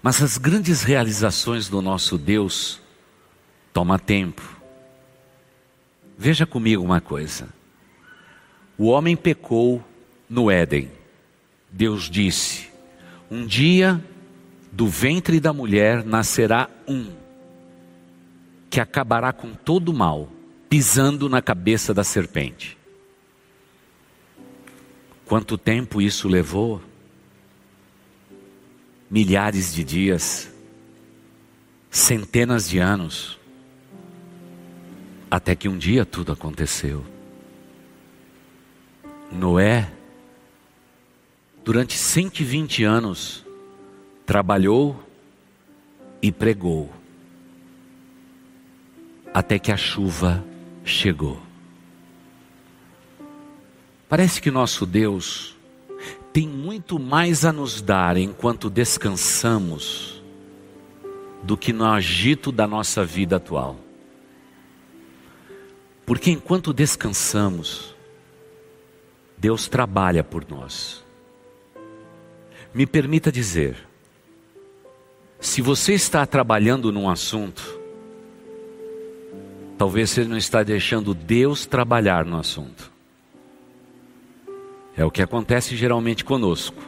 Mas 0.02 0.22
as 0.22 0.38
grandes 0.38 0.82
realizações 0.82 1.68
do 1.68 1.82
nosso 1.82 2.16
Deus 2.16 2.80
toma 3.72 3.98
tempo. 3.98 4.42
Veja 6.16 6.46
comigo 6.46 6.82
uma 6.82 7.00
coisa. 7.00 7.48
O 8.78 8.86
homem 8.86 9.14
pecou 9.14 9.84
no 10.28 10.50
Éden. 10.50 10.90
Deus 11.70 12.08
disse: 12.08 12.68
Um 13.30 13.46
dia 13.46 14.02
do 14.72 14.88
ventre 14.88 15.38
da 15.38 15.52
mulher 15.52 16.04
nascerá 16.04 16.70
um 16.88 17.21
que 18.72 18.80
acabará 18.80 19.34
com 19.34 19.52
todo 19.52 19.90
o 19.90 19.92
mal, 19.92 20.30
pisando 20.66 21.28
na 21.28 21.42
cabeça 21.42 21.92
da 21.92 22.02
serpente. 22.02 22.78
Quanto 25.26 25.58
tempo 25.58 26.00
isso 26.00 26.26
levou? 26.26 26.80
Milhares 29.10 29.74
de 29.74 29.84
dias, 29.84 30.50
centenas 31.90 32.66
de 32.66 32.78
anos. 32.78 33.38
Até 35.30 35.54
que 35.54 35.68
um 35.68 35.76
dia 35.76 36.06
tudo 36.06 36.32
aconteceu. 36.32 37.04
Noé, 39.30 39.92
durante 41.62 41.98
120 41.98 42.84
anos, 42.84 43.44
trabalhou 44.24 44.98
e 46.22 46.32
pregou, 46.32 46.90
até 49.32 49.58
que 49.58 49.72
a 49.72 49.76
chuva 49.76 50.44
chegou. 50.84 51.40
Parece 54.08 54.42
que 54.42 54.50
nosso 54.50 54.84
Deus 54.84 55.56
tem 56.32 56.46
muito 56.46 56.98
mais 56.98 57.44
a 57.44 57.52
nos 57.52 57.80
dar 57.80 58.16
enquanto 58.16 58.68
descansamos 58.68 60.22
do 61.42 61.56
que 61.56 61.72
no 61.72 61.84
agito 61.84 62.52
da 62.52 62.66
nossa 62.66 63.04
vida 63.04 63.36
atual. 63.36 63.76
Porque 66.04 66.30
enquanto 66.30 66.72
descansamos, 66.72 67.94
Deus 69.38 69.66
trabalha 69.66 70.22
por 70.22 70.46
nós. 70.48 71.04
Me 72.74 72.86
permita 72.86 73.30
dizer, 73.30 73.76
se 75.40 75.60
você 75.60 75.94
está 75.94 76.24
trabalhando 76.26 76.92
num 76.92 77.08
assunto, 77.08 77.81
talvez 79.82 80.10
você 80.10 80.24
não 80.24 80.36
está 80.36 80.62
deixando 80.62 81.12
Deus 81.12 81.66
trabalhar 81.66 82.24
no 82.24 82.38
assunto. 82.38 82.88
É 84.96 85.04
o 85.04 85.10
que 85.10 85.20
acontece 85.20 85.76
geralmente 85.76 86.24
conosco. 86.24 86.80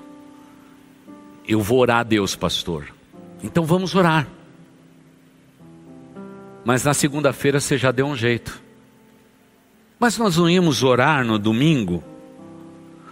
Eu 1.44 1.60
vou 1.60 1.80
orar 1.80 1.98
a 1.98 2.02
Deus, 2.04 2.36
pastor. 2.36 2.94
Então 3.42 3.64
vamos 3.64 3.96
orar. 3.96 4.28
Mas 6.64 6.84
na 6.84 6.94
segunda-feira 6.94 7.58
você 7.58 7.76
já 7.76 7.90
deu 7.90 8.06
um 8.06 8.14
jeito. 8.14 8.62
Mas 9.98 10.16
nós 10.16 10.36
não 10.36 10.48
íamos 10.48 10.84
orar 10.84 11.24
no 11.24 11.36
domingo? 11.36 12.00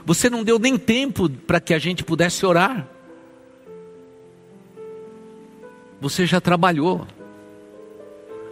Você 0.06 0.30
não 0.30 0.44
deu 0.44 0.60
nem 0.60 0.78
tempo 0.78 1.28
para 1.28 1.58
que 1.58 1.74
a 1.74 1.78
gente 1.80 2.04
pudesse 2.04 2.46
orar. 2.46 2.86
Você 6.00 6.24
já 6.24 6.40
trabalhou. 6.40 7.04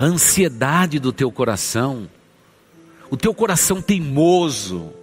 A 0.01 0.07
ansiedade 0.07 0.99
do 0.99 1.13
teu 1.13 1.31
coração, 1.31 2.09
o 3.11 3.19
teu 3.19 3.35
coração 3.35 3.83
teimoso, 3.83 4.95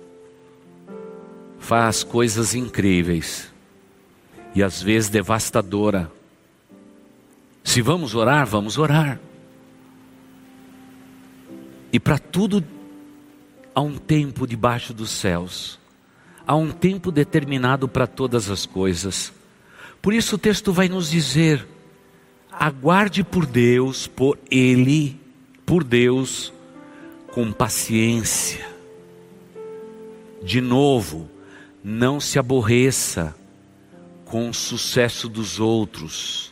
faz 1.60 2.04
coisas 2.04 2.56
incríveis 2.56 3.54
e 4.56 4.64
às 4.64 4.82
vezes 4.82 5.08
devastadora. 5.08 6.12
Se 7.64 7.80
vamos 7.80 8.16
orar, 8.16 8.48
vamos 8.48 8.80
orar. 8.80 9.20
E 11.94 12.00
para 12.00 12.18
tudo 12.18 12.66
há 13.76 13.82
um 13.82 14.00
tempo 14.00 14.48
debaixo 14.48 14.96
dos 14.96 15.12
céus. 15.12 15.80
Há 16.44 16.56
um 16.56 16.72
tempo 16.72 17.12
determinado 17.12 17.88
para 17.88 18.08
todas 18.08 18.50
as 18.50 18.66
coisas. 18.66 19.32
Por 20.02 20.12
isso 20.12 20.38
o 20.38 20.40
texto 20.40 20.74
vai 20.74 20.90
nos 20.90 21.12
dizer: 21.12 21.68
aguarde 22.60 23.24
por 23.24 23.46
Deus, 23.46 24.08
por 24.08 24.38
Ele, 24.50 25.20
por 25.66 25.84
Deus, 25.84 26.52
com 27.34 27.52
paciência. 27.52 28.66
De 30.44 30.62
novo, 30.62 31.30
não 31.84 32.20
se 32.20 32.40
aborreça 32.40 33.36
com 34.26 34.50
o 34.50 34.54
sucesso 34.54 35.30
dos 35.30 35.60
outros, 35.60 36.52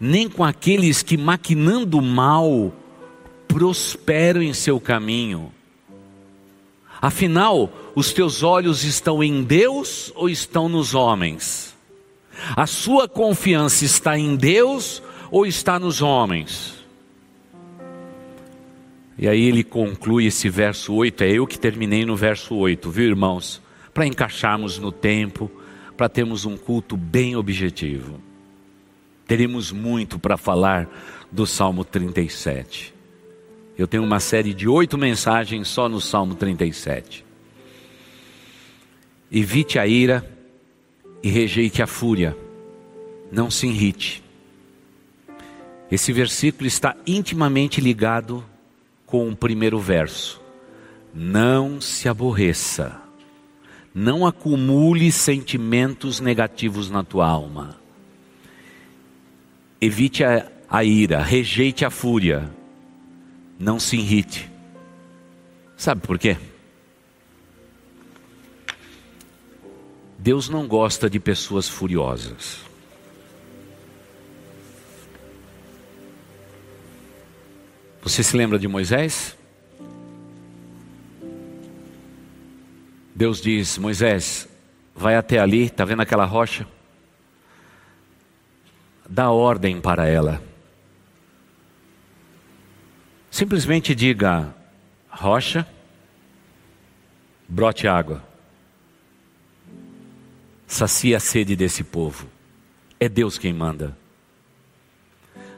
nem 0.00 0.28
com 0.28 0.44
aqueles 0.44 1.02
que, 1.02 1.16
maquinando 1.16 2.00
mal, 2.00 2.72
prosperam 3.48 4.42
em 4.42 4.52
seu 4.52 4.78
caminho. 4.78 5.52
Afinal, 7.00 7.72
os 7.94 8.12
teus 8.12 8.42
olhos 8.42 8.84
estão 8.84 9.22
em 9.22 9.42
Deus 9.42 10.12
ou 10.14 10.28
estão 10.28 10.68
nos 10.68 10.94
homens? 10.94 11.67
A 12.56 12.66
sua 12.66 13.08
confiança 13.08 13.84
está 13.84 14.18
em 14.18 14.36
Deus 14.36 15.02
ou 15.30 15.46
está 15.46 15.78
nos 15.78 16.02
homens? 16.02 16.76
E 19.18 19.28
aí 19.28 19.44
ele 19.44 19.64
conclui 19.64 20.26
esse 20.26 20.48
verso 20.48 20.94
8, 20.94 21.24
é 21.24 21.32
eu 21.32 21.46
que 21.46 21.58
terminei 21.58 22.04
no 22.04 22.14
verso 22.14 22.54
8, 22.54 22.90
viu 22.90 23.06
irmãos? 23.06 23.60
para 23.98 24.06
encaixarmos 24.06 24.78
no 24.78 24.92
tempo, 24.92 25.50
para 25.96 26.08
termos 26.08 26.44
um 26.44 26.56
culto 26.56 26.96
bem 26.96 27.34
objetivo. 27.34 28.20
Teremos 29.26 29.72
muito 29.72 30.20
para 30.20 30.36
falar 30.36 30.88
do 31.32 31.44
Salmo 31.44 31.84
37. 31.84 32.94
Eu 33.76 33.88
tenho 33.88 34.04
uma 34.04 34.20
série 34.20 34.54
de 34.54 34.68
oito 34.68 34.96
mensagens 34.96 35.66
só 35.66 35.88
no 35.88 36.00
Salmo 36.00 36.36
37. 36.36 37.24
Evite 39.32 39.80
a 39.80 39.86
ira 39.88 40.24
e 41.22 41.28
rejeite 41.28 41.82
a 41.82 41.86
fúria. 41.86 42.36
Não 43.30 43.50
se 43.50 43.66
irrite. 43.66 44.22
Esse 45.90 46.12
versículo 46.12 46.66
está 46.66 46.96
intimamente 47.06 47.80
ligado 47.80 48.44
com 49.06 49.28
o 49.28 49.36
primeiro 49.36 49.78
verso. 49.78 50.40
Não 51.14 51.80
se 51.80 52.08
aborreça 52.08 53.08
não 53.98 54.24
acumule 54.24 55.10
sentimentos 55.10 56.20
negativos 56.20 56.88
na 56.88 57.02
tua 57.02 57.26
alma. 57.26 57.76
Evite 59.80 60.22
a, 60.22 60.46
a 60.70 60.84
ira, 60.84 61.20
rejeite 61.20 61.84
a 61.84 61.90
fúria. 61.90 62.48
Não 63.58 63.80
se 63.80 63.96
irrite. 63.96 64.48
Sabe 65.76 66.00
por 66.00 66.16
quê? 66.16 66.36
Deus 70.18 70.48
não 70.48 70.66
gosta 70.66 71.08
de 71.08 71.20
pessoas 71.20 71.68
furiosas. 71.68 72.58
Você 78.02 78.24
se 78.24 78.36
lembra 78.36 78.58
de 78.58 78.66
Moisés? 78.66 79.36
Deus 83.14 83.40
diz: 83.40 83.78
Moisés, 83.78 84.48
vai 84.94 85.14
até 85.14 85.38
ali, 85.38 85.66
está 85.66 85.84
vendo 85.84 86.02
aquela 86.02 86.24
rocha? 86.24 86.66
Dá 89.08 89.30
ordem 89.30 89.80
para 89.80 90.08
ela. 90.08 90.42
Simplesmente 93.30 93.94
diga: 93.94 94.52
rocha, 95.08 95.64
brote 97.48 97.86
água. 97.86 98.27
Sacia 100.68 101.16
a 101.16 101.20
sede 101.20 101.56
desse 101.56 101.82
povo. 101.82 102.28
É 103.00 103.08
Deus 103.08 103.38
quem 103.38 103.52
manda. 103.52 103.98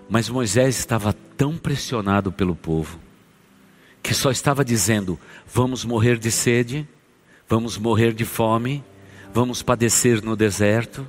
Mas 0.08 0.30
Moisés 0.30 0.78
estava 0.78 1.12
tão 1.12 1.58
pressionado 1.58 2.32
pelo 2.32 2.56
povo, 2.56 2.98
que 4.02 4.14
só 4.14 4.30
estava 4.30 4.64
dizendo: 4.64 5.20
vamos 5.46 5.84
morrer 5.84 6.18
de 6.18 6.30
sede 6.30 6.88
vamos 7.50 7.76
morrer 7.76 8.12
de 8.14 8.24
fome, 8.24 8.84
vamos 9.34 9.60
padecer 9.60 10.22
no 10.22 10.36
deserto. 10.36 11.04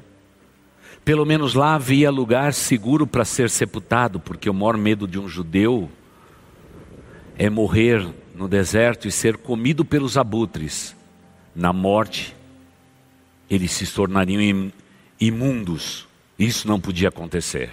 Pelo 1.06 1.24
menos 1.24 1.54
lá 1.54 1.76
havia 1.76 2.10
lugar 2.10 2.52
seguro 2.52 3.06
para 3.06 3.24
ser 3.24 3.48
sepultado, 3.48 4.20
porque 4.20 4.50
o 4.50 4.54
maior 4.54 4.76
medo 4.76 5.08
de 5.08 5.20
um 5.20 5.30
judeu 5.30 5.88
é 7.38 7.48
morrer 7.48 8.08
no 8.34 8.48
deserto 8.48 9.08
e 9.08 9.12
ser 9.12 9.38
comido 9.38 9.86
pelos 9.86 10.18
abutres. 10.18 10.96
Na 11.56 11.72
morte, 11.72 12.36
eles 13.52 13.72
se 13.72 13.86
tornariam 13.86 14.72
imundos. 15.20 16.08
Isso 16.40 16.70
não 16.70 16.80
podia 16.80 17.10
acontecer. 17.10 17.70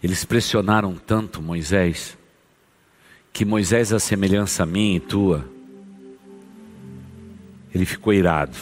Eles 0.00 0.24
pressionaram 0.24 0.94
tanto 0.94 1.42
Moisés, 1.42 2.16
que 3.32 3.44
Moisés, 3.44 3.92
a 3.92 3.98
semelhança 3.98 4.62
a 4.62 4.66
mim 4.66 4.94
e 4.94 5.00
tua, 5.00 5.44
ele 7.74 7.84
ficou 7.84 8.12
irado. 8.12 8.56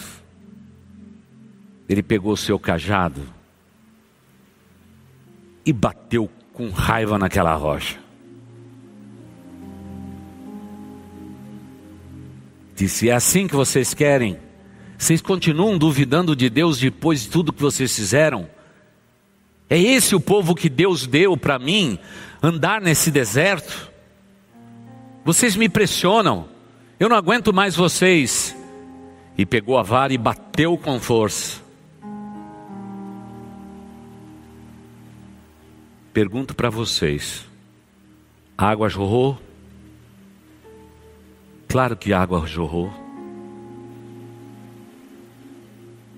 Ele 1.86 2.02
pegou 2.02 2.32
o 2.32 2.36
seu 2.36 2.58
cajado 2.58 3.22
e 5.66 5.72
bateu 5.72 6.30
com 6.54 6.70
raiva 6.70 7.18
naquela 7.18 7.54
rocha. 7.54 7.99
Disse: 12.80 13.10
É 13.10 13.12
assim 13.12 13.46
que 13.46 13.54
vocês 13.54 13.92
querem? 13.92 14.38
Vocês 14.96 15.20
continuam 15.20 15.76
duvidando 15.76 16.34
de 16.34 16.48
Deus 16.48 16.78
depois 16.78 17.20
de 17.20 17.28
tudo 17.28 17.52
que 17.52 17.60
vocês 17.60 17.94
fizeram? 17.94 18.48
É 19.68 19.78
esse 19.78 20.14
o 20.14 20.20
povo 20.20 20.54
que 20.54 20.70
Deus 20.70 21.06
deu 21.06 21.36
para 21.36 21.58
mim 21.58 21.98
andar 22.42 22.80
nesse 22.80 23.10
deserto? 23.10 23.92
Vocês 25.22 25.56
me 25.56 25.68
pressionam, 25.68 26.48
eu 26.98 27.06
não 27.06 27.16
aguento 27.18 27.52
mais 27.52 27.76
vocês 27.76 28.56
e 29.36 29.44
pegou 29.44 29.76
a 29.76 29.82
vara 29.82 30.14
e 30.14 30.18
bateu 30.18 30.78
com 30.78 30.98
força. 30.98 31.60
Pergunto 36.14 36.54
para 36.54 36.70
vocês: 36.70 37.44
a 38.56 38.70
água 38.70 38.88
jorrou? 38.88 39.38
Claro 41.70 41.96
que 41.96 42.12
água 42.12 42.44
jorrou. 42.48 42.92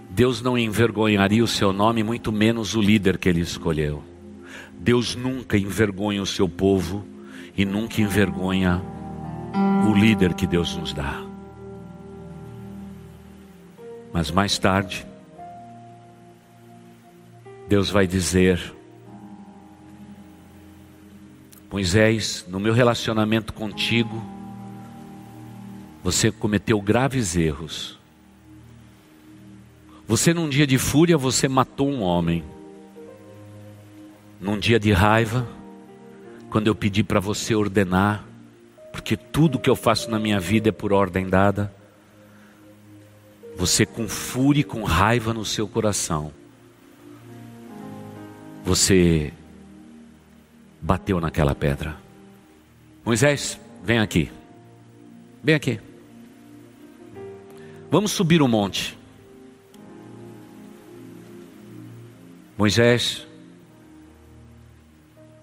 Deus 0.09 0.40
não 0.40 0.57
envergonharia 0.57 1.44
o 1.44 1.46
seu 1.46 1.74
nome, 1.74 2.03
muito 2.03 2.32
menos 2.32 2.74
o 2.74 2.80
líder 2.80 3.18
que 3.18 3.28
ele 3.28 3.40
escolheu. 3.40 4.03
Deus 4.72 5.14
nunca 5.14 5.59
envergonha 5.59 6.22
o 6.22 6.26
seu 6.26 6.48
povo 6.48 7.07
e 7.55 7.66
nunca 7.66 8.00
envergonha 8.00 8.80
o 9.86 9.92
líder 9.92 10.32
que 10.32 10.46
Deus 10.46 10.74
nos 10.74 10.94
dá. 10.94 11.22
Mas 14.11 14.30
mais 14.30 14.57
tarde, 14.57 15.07
Deus 17.68 17.90
vai 17.90 18.07
dizer: 18.07 18.74
Moisés, 21.70 22.46
no 22.48 22.59
meu 22.59 22.72
relacionamento 22.72 23.53
contigo, 23.53 24.32
você 26.03 26.30
cometeu 26.32 26.80
graves 26.80 27.36
erros. 27.36 27.98
Você, 30.07 30.34
num 30.34 30.48
dia 30.48 30.66
de 30.66 30.78
fúria, 30.78 31.16
você 31.16 31.48
matou 31.48 31.88
um 31.88 32.03
homem. 32.03 32.44
Num 34.40 34.59
dia 34.59 34.80
de 34.80 34.92
raiva, 34.92 35.46
quando 36.50 36.66
eu 36.66 36.74
pedi 36.74 37.05
para 37.05 37.20
você 37.20 37.55
ordenar, 37.55 38.24
porque 38.92 39.16
tudo 39.16 39.59
que 39.59 39.70
eu 39.70 39.76
faço 39.76 40.11
na 40.11 40.18
minha 40.18 40.40
vida 40.40 40.68
é 40.68 40.72
por 40.72 40.92
ordem 40.92 41.28
dada, 41.28 41.72
você 43.57 43.86
com 43.86 44.09
fúria 44.09 44.61
e 44.61 44.64
com 44.64 44.82
raiva 44.82 45.32
no 45.32 45.44
seu 45.44 45.68
coração, 45.68 46.32
você 48.64 49.32
bateu 50.80 51.20
naquela 51.20 51.55
pedra. 51.55 51.96
Moisés, 53.05 53.59
vem 53.84 54.00
aqui. 54.00 54.30
Vem 55.42 55.55
aqui. 55.55 55.80
Vamos 57.93 58.12
subir 58.12 58.40
o 58.40 58.49
monte. 58.49 58.99
Moisés, 62.57 63.26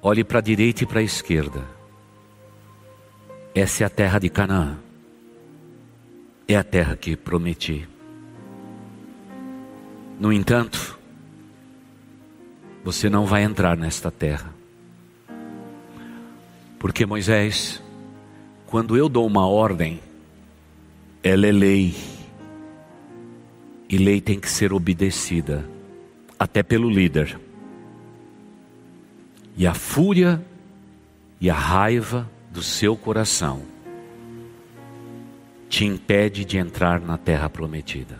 olhe 0.01 0.23
para 0.23 0.39
a 0.39 0.41
direita 0.41 0.83
e 0.83 0.87
para 0.87 0.99
a 0.99 1.03
esquerda. 1.03 1.63
Essa 3.53 3.83
é 3.83 3.85
a 3.85 3.89
terra 3.89 4.17
de 4.17 4.31
Canaã. 4.31 4.79
É 6.47 6.55
a 6.55 6.63
terra 6.63 6.95
que 6.95 7.15
prometi. 7.15 7.87
No 10.19 10.33
entanto, 10.33 10.97
você 12.83 13.11
não 13.11 13.27
vai 13.27 13.43
entrar 13.43 13.77
nesta 13.77 14.09
terra. 14.09 14.51
Porque 16.79 17.05
Moisés, 17.05 17.79
quando 18.65 18.97
eu 18.97 19.07
dou 19.07 19.27
uma 19.27 19.45
ordem, 19.45 19.99
ela 21.21 21.45
é 21.45 21.51
lei. 21.51 22.18
E 23.89 23.97
lei 23.97 24.21
tem 24.21 24.39
que 24.39 24.47
ser 24.47 24.71
obedecida, 24.71 25.67
até 26.37 26.61
pelo 26.61 26.89
líder. 26.89 27.39
E 29.57 29.65
a 29.65 29.73
fúria 29.73 30.45
e 31.41 31.49
a 31.49 31.55
raiva 31.55 32.29
do 32.51 32.61
seu 32.61 32.95
coração 32.95 33.63
te 35.67 35.85
impede 35.85 36.45
de 36.45 36.57
entrar 36.57 37.01
na 37.01 37.17
terra 37.17 37.49
prometida. 37.49 38.19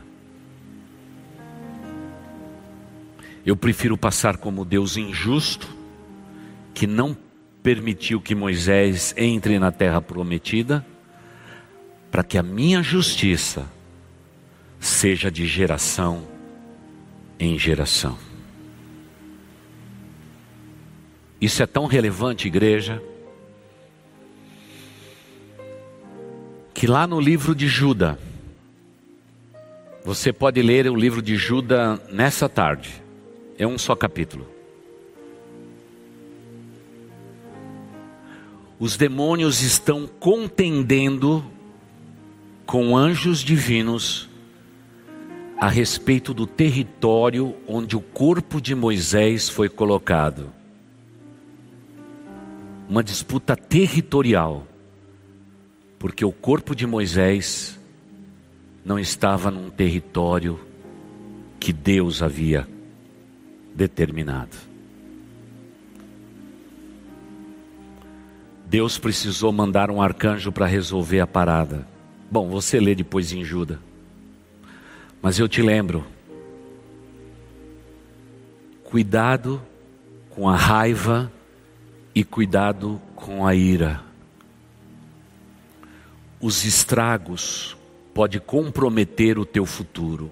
Eu 3.46 3.56
prefiro 3.56 3.98
passar 3.98 4.38
como 4.38 4.66
Deus 4.66 4.98
injusto, 4.98 5.68
que 6.74 6.86
não 6.86 7.16
permitiu 7.62 8.22
que 8.22 8.36
Moisés 8.36 9.14
entre 9.18 9.60
na 9.60 9.72
terra 9.72 10.02
prometida, 10.02 10.86
para 12.12 12.24
que 12.24 12.38
a 12.38 12.44
minha 12.44 12.82
justiça 12.82 13.66
seja 14.80 15.30
de 15.30 15.46
geração 15.46 16.28
em 17.40 17.58
geração. 17.58 18.18
Isso 21.40 21.64
é 21.64 21.66
tão 21.66 21.86
relevante, 21.86 22.48
igreja, 22.48 23.02
que 26.74 26.88
lá 26.88 27.08
no 27.08 27.20
livro 27.20 27.54
de 27.56 27.68
Judas, 27.68 28.18
você 30.04 30.32
pode 30.32 30.62
ler 30.62 30.90
o 30.90 30.96
livro 30.96 31.22
de 31.22 31.36
Judas 31.36 32.00
nessa 32.12 32.48
tarde, 32.48 33.04
é 33.58 33.68
um 33.68 33.78
só 33.78 33.96
capítulo. 33.96 34.60
os 38.80 38.96
demônios 38.96 39.62
estão 39.62 40.08
contendendo 40.08 41.44
com 42.66 42.96
anjos 42.96 43.40
divinos 43.40 44.29
a 45.60 45.68
respeito 45.68 46.34
do 46.34 46.48
território 46.48 47.54
onde 47.68 47.98
o 47.98 48.00
corpo 48.00 48.62
de 48.62 48.74
Moisés 48.74 49.50
foi 49.50 49.68
colocado. 49.68 50.54
Uma 52.88 53.04
disputa 53.04 53.58
territorial, 53.58 54.66
porque 56.00 56.24
o 56.24 56.32
corpo 56.32 56.74
de 56.74 56.88
Moisés 56.88 57.78
não 58.86 58.98
estava 58.98 59.52
num 59.52 59.70
território 59.70 60.58
que 61.60 61.74
Deus 61.74 62.24
havia 62.24 62.66
determinado. 63.76 64.56
Deus 68.66 68.98
precisou 68.98 69.52
mandar 69.52 69.92
um 69.92 70.02
arcanjo 70.02 70.54
para 70.54 70.66
resolver 70.66 71.20
a 71.20 71.28
parada. 71.28 71.86
Bom, 72.32 72.48
você 72.48 72.80
lê 72.80 72.96
depois 72.96 73.34
em 73.34 73.44
Judas. 73.44 73.89
Mas 75.22 75.38
eu 75.38 75.48
te 75.48 75.62
lembro. 75.62 76.06
Cuidado 78.84 79.62
com 80.30 80.50
a 80.50 80.56
raiva 80.56 81.32
e 82.16 82.24
cuidado 82.24 83.02
com 83.16 83.46
a 83.46 83.54
ira. 83.54 84.02
Os 86.42 86.64
estragos 86.64 87.78
pode 88.14 88.40
comprometer 88.40 89.38
o 89.38 89.46
teu 89.46 89.66
futuro. 89.66 90.32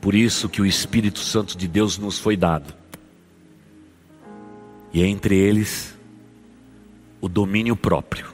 Por 0.00 0.14
isso 0.14 0.48
que 0.48 0.62
o 0.62 0.66
Espírito 0.66 1.18
Santo 1.18 1.58
de 1.58 1.66
Deus 1.66 1.98
nos 1.98 2.18
foi 2.18 2.36
dado. 2.36 2.72
E 4.92 5.02
entre 5.02 5.36
eles 5.36 5.96
o 7.20 7.28
domínio 7.28 7.74
próprio, 7.76 8.32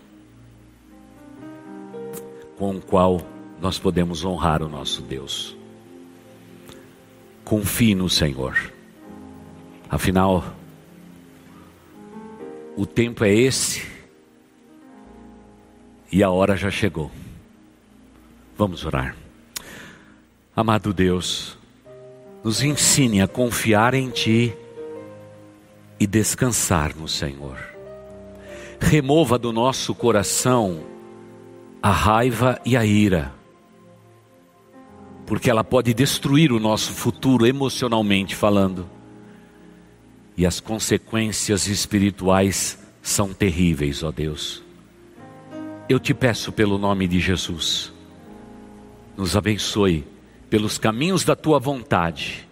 com 2.58 2.76
o 2.76 2.80
qual 2.80 3.31
nós 3.62 3.78
podemos 3.78 4.24
honrar 4.24 4.62
o 4.62 4.68
nosso 4.68 5.00
Deus. 5.00 5.56
Confie 7.44 7.94
no 7.94 8.10
Senhor. 8.10 8.72
Afinal, 9.88 10.44
o 12.76 12.84
tempo 12.84 13.24
é 13.24 13.32
esse 13.32 13.86
e 16.10 16.22
a 16.22 16.30
hora 16.30 16.54
já 16.56 16.70
chegou. 16.70 17.10
Vamos 18.58 18.84
orar. 18.84 19.16
Amado 20.54 20.92
Deus, 20.92 21.56
nos 22.44 22.62
ensine 22.62 23.22
a 23.22 23.26
confiar 23.26 23.94
em 23.94 24.10
Ti 24.10 24.54
e 25.98 26.06
descansar 26.06 26.94
no 26.94 27.08
Senhor 27.08 27.72
remova 28.82 29.38
do 29.38 29.52
nosso 29.52 29.94
coração 29.94 30.82
a 31.82 31.90
raiva 31.90 32.60
e 32.64 32.76
a 32.76 32.84
ira, 32.84 33.32
porque 35.26 35.50
ela 35.50 35.64
pode 35.64 35.94
destruir 35.94 36.52
o 36.52 36.60
nosso 36.60 36.92
futuro 36.92 37.46
emocionalmente 37.46 38.34
falando, 38.34 38.88
e 40.36 40.46
as 40.46 40.60
consequências 40.60 41.66
espirituais 41.66 42.78
são 43.02 43.32
terríveis, 43.32 44.02
ó 44.02 44.10
Deus. 44.10 44.62
Eu 45.88 46.00
te 46.00 46.14
peço 46.14 46.52
pelo 46.52 46.78
nome 46.78 47.06
de 47.06 47.20
Jesus, 47.20 47.92
nos 49.16 49.36
abençoe 49.36 50.04
pelos 50.48 50.78
caminhos 50.78 51.24
da 51.24 51.34
tua 51.36 51.58
vontade 51.58 52.48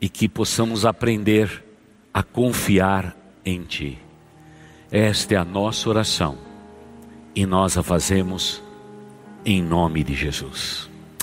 e 0.00 0.08
que 0.08 0.28
possamos 0.28 0.84
aprender 0.84 1.64
a 2.12 2.22
confiar 2.22 3.16
em 3.44 3.62
Ti. 3.62 3.98
Esta 4.90 5.34
é 5.34 5.36
a 5.36 5.44
nossa 5.44 5.88
oração 5.88 6.38
e 7.34 7.44
nós 7.46 7.76
a 7.76 7.82
fazemos 7.82 8.62
em 9.44 9.62
nome 9.62 10.02
de 10.02 10.14
Jesus. 10.14 10.87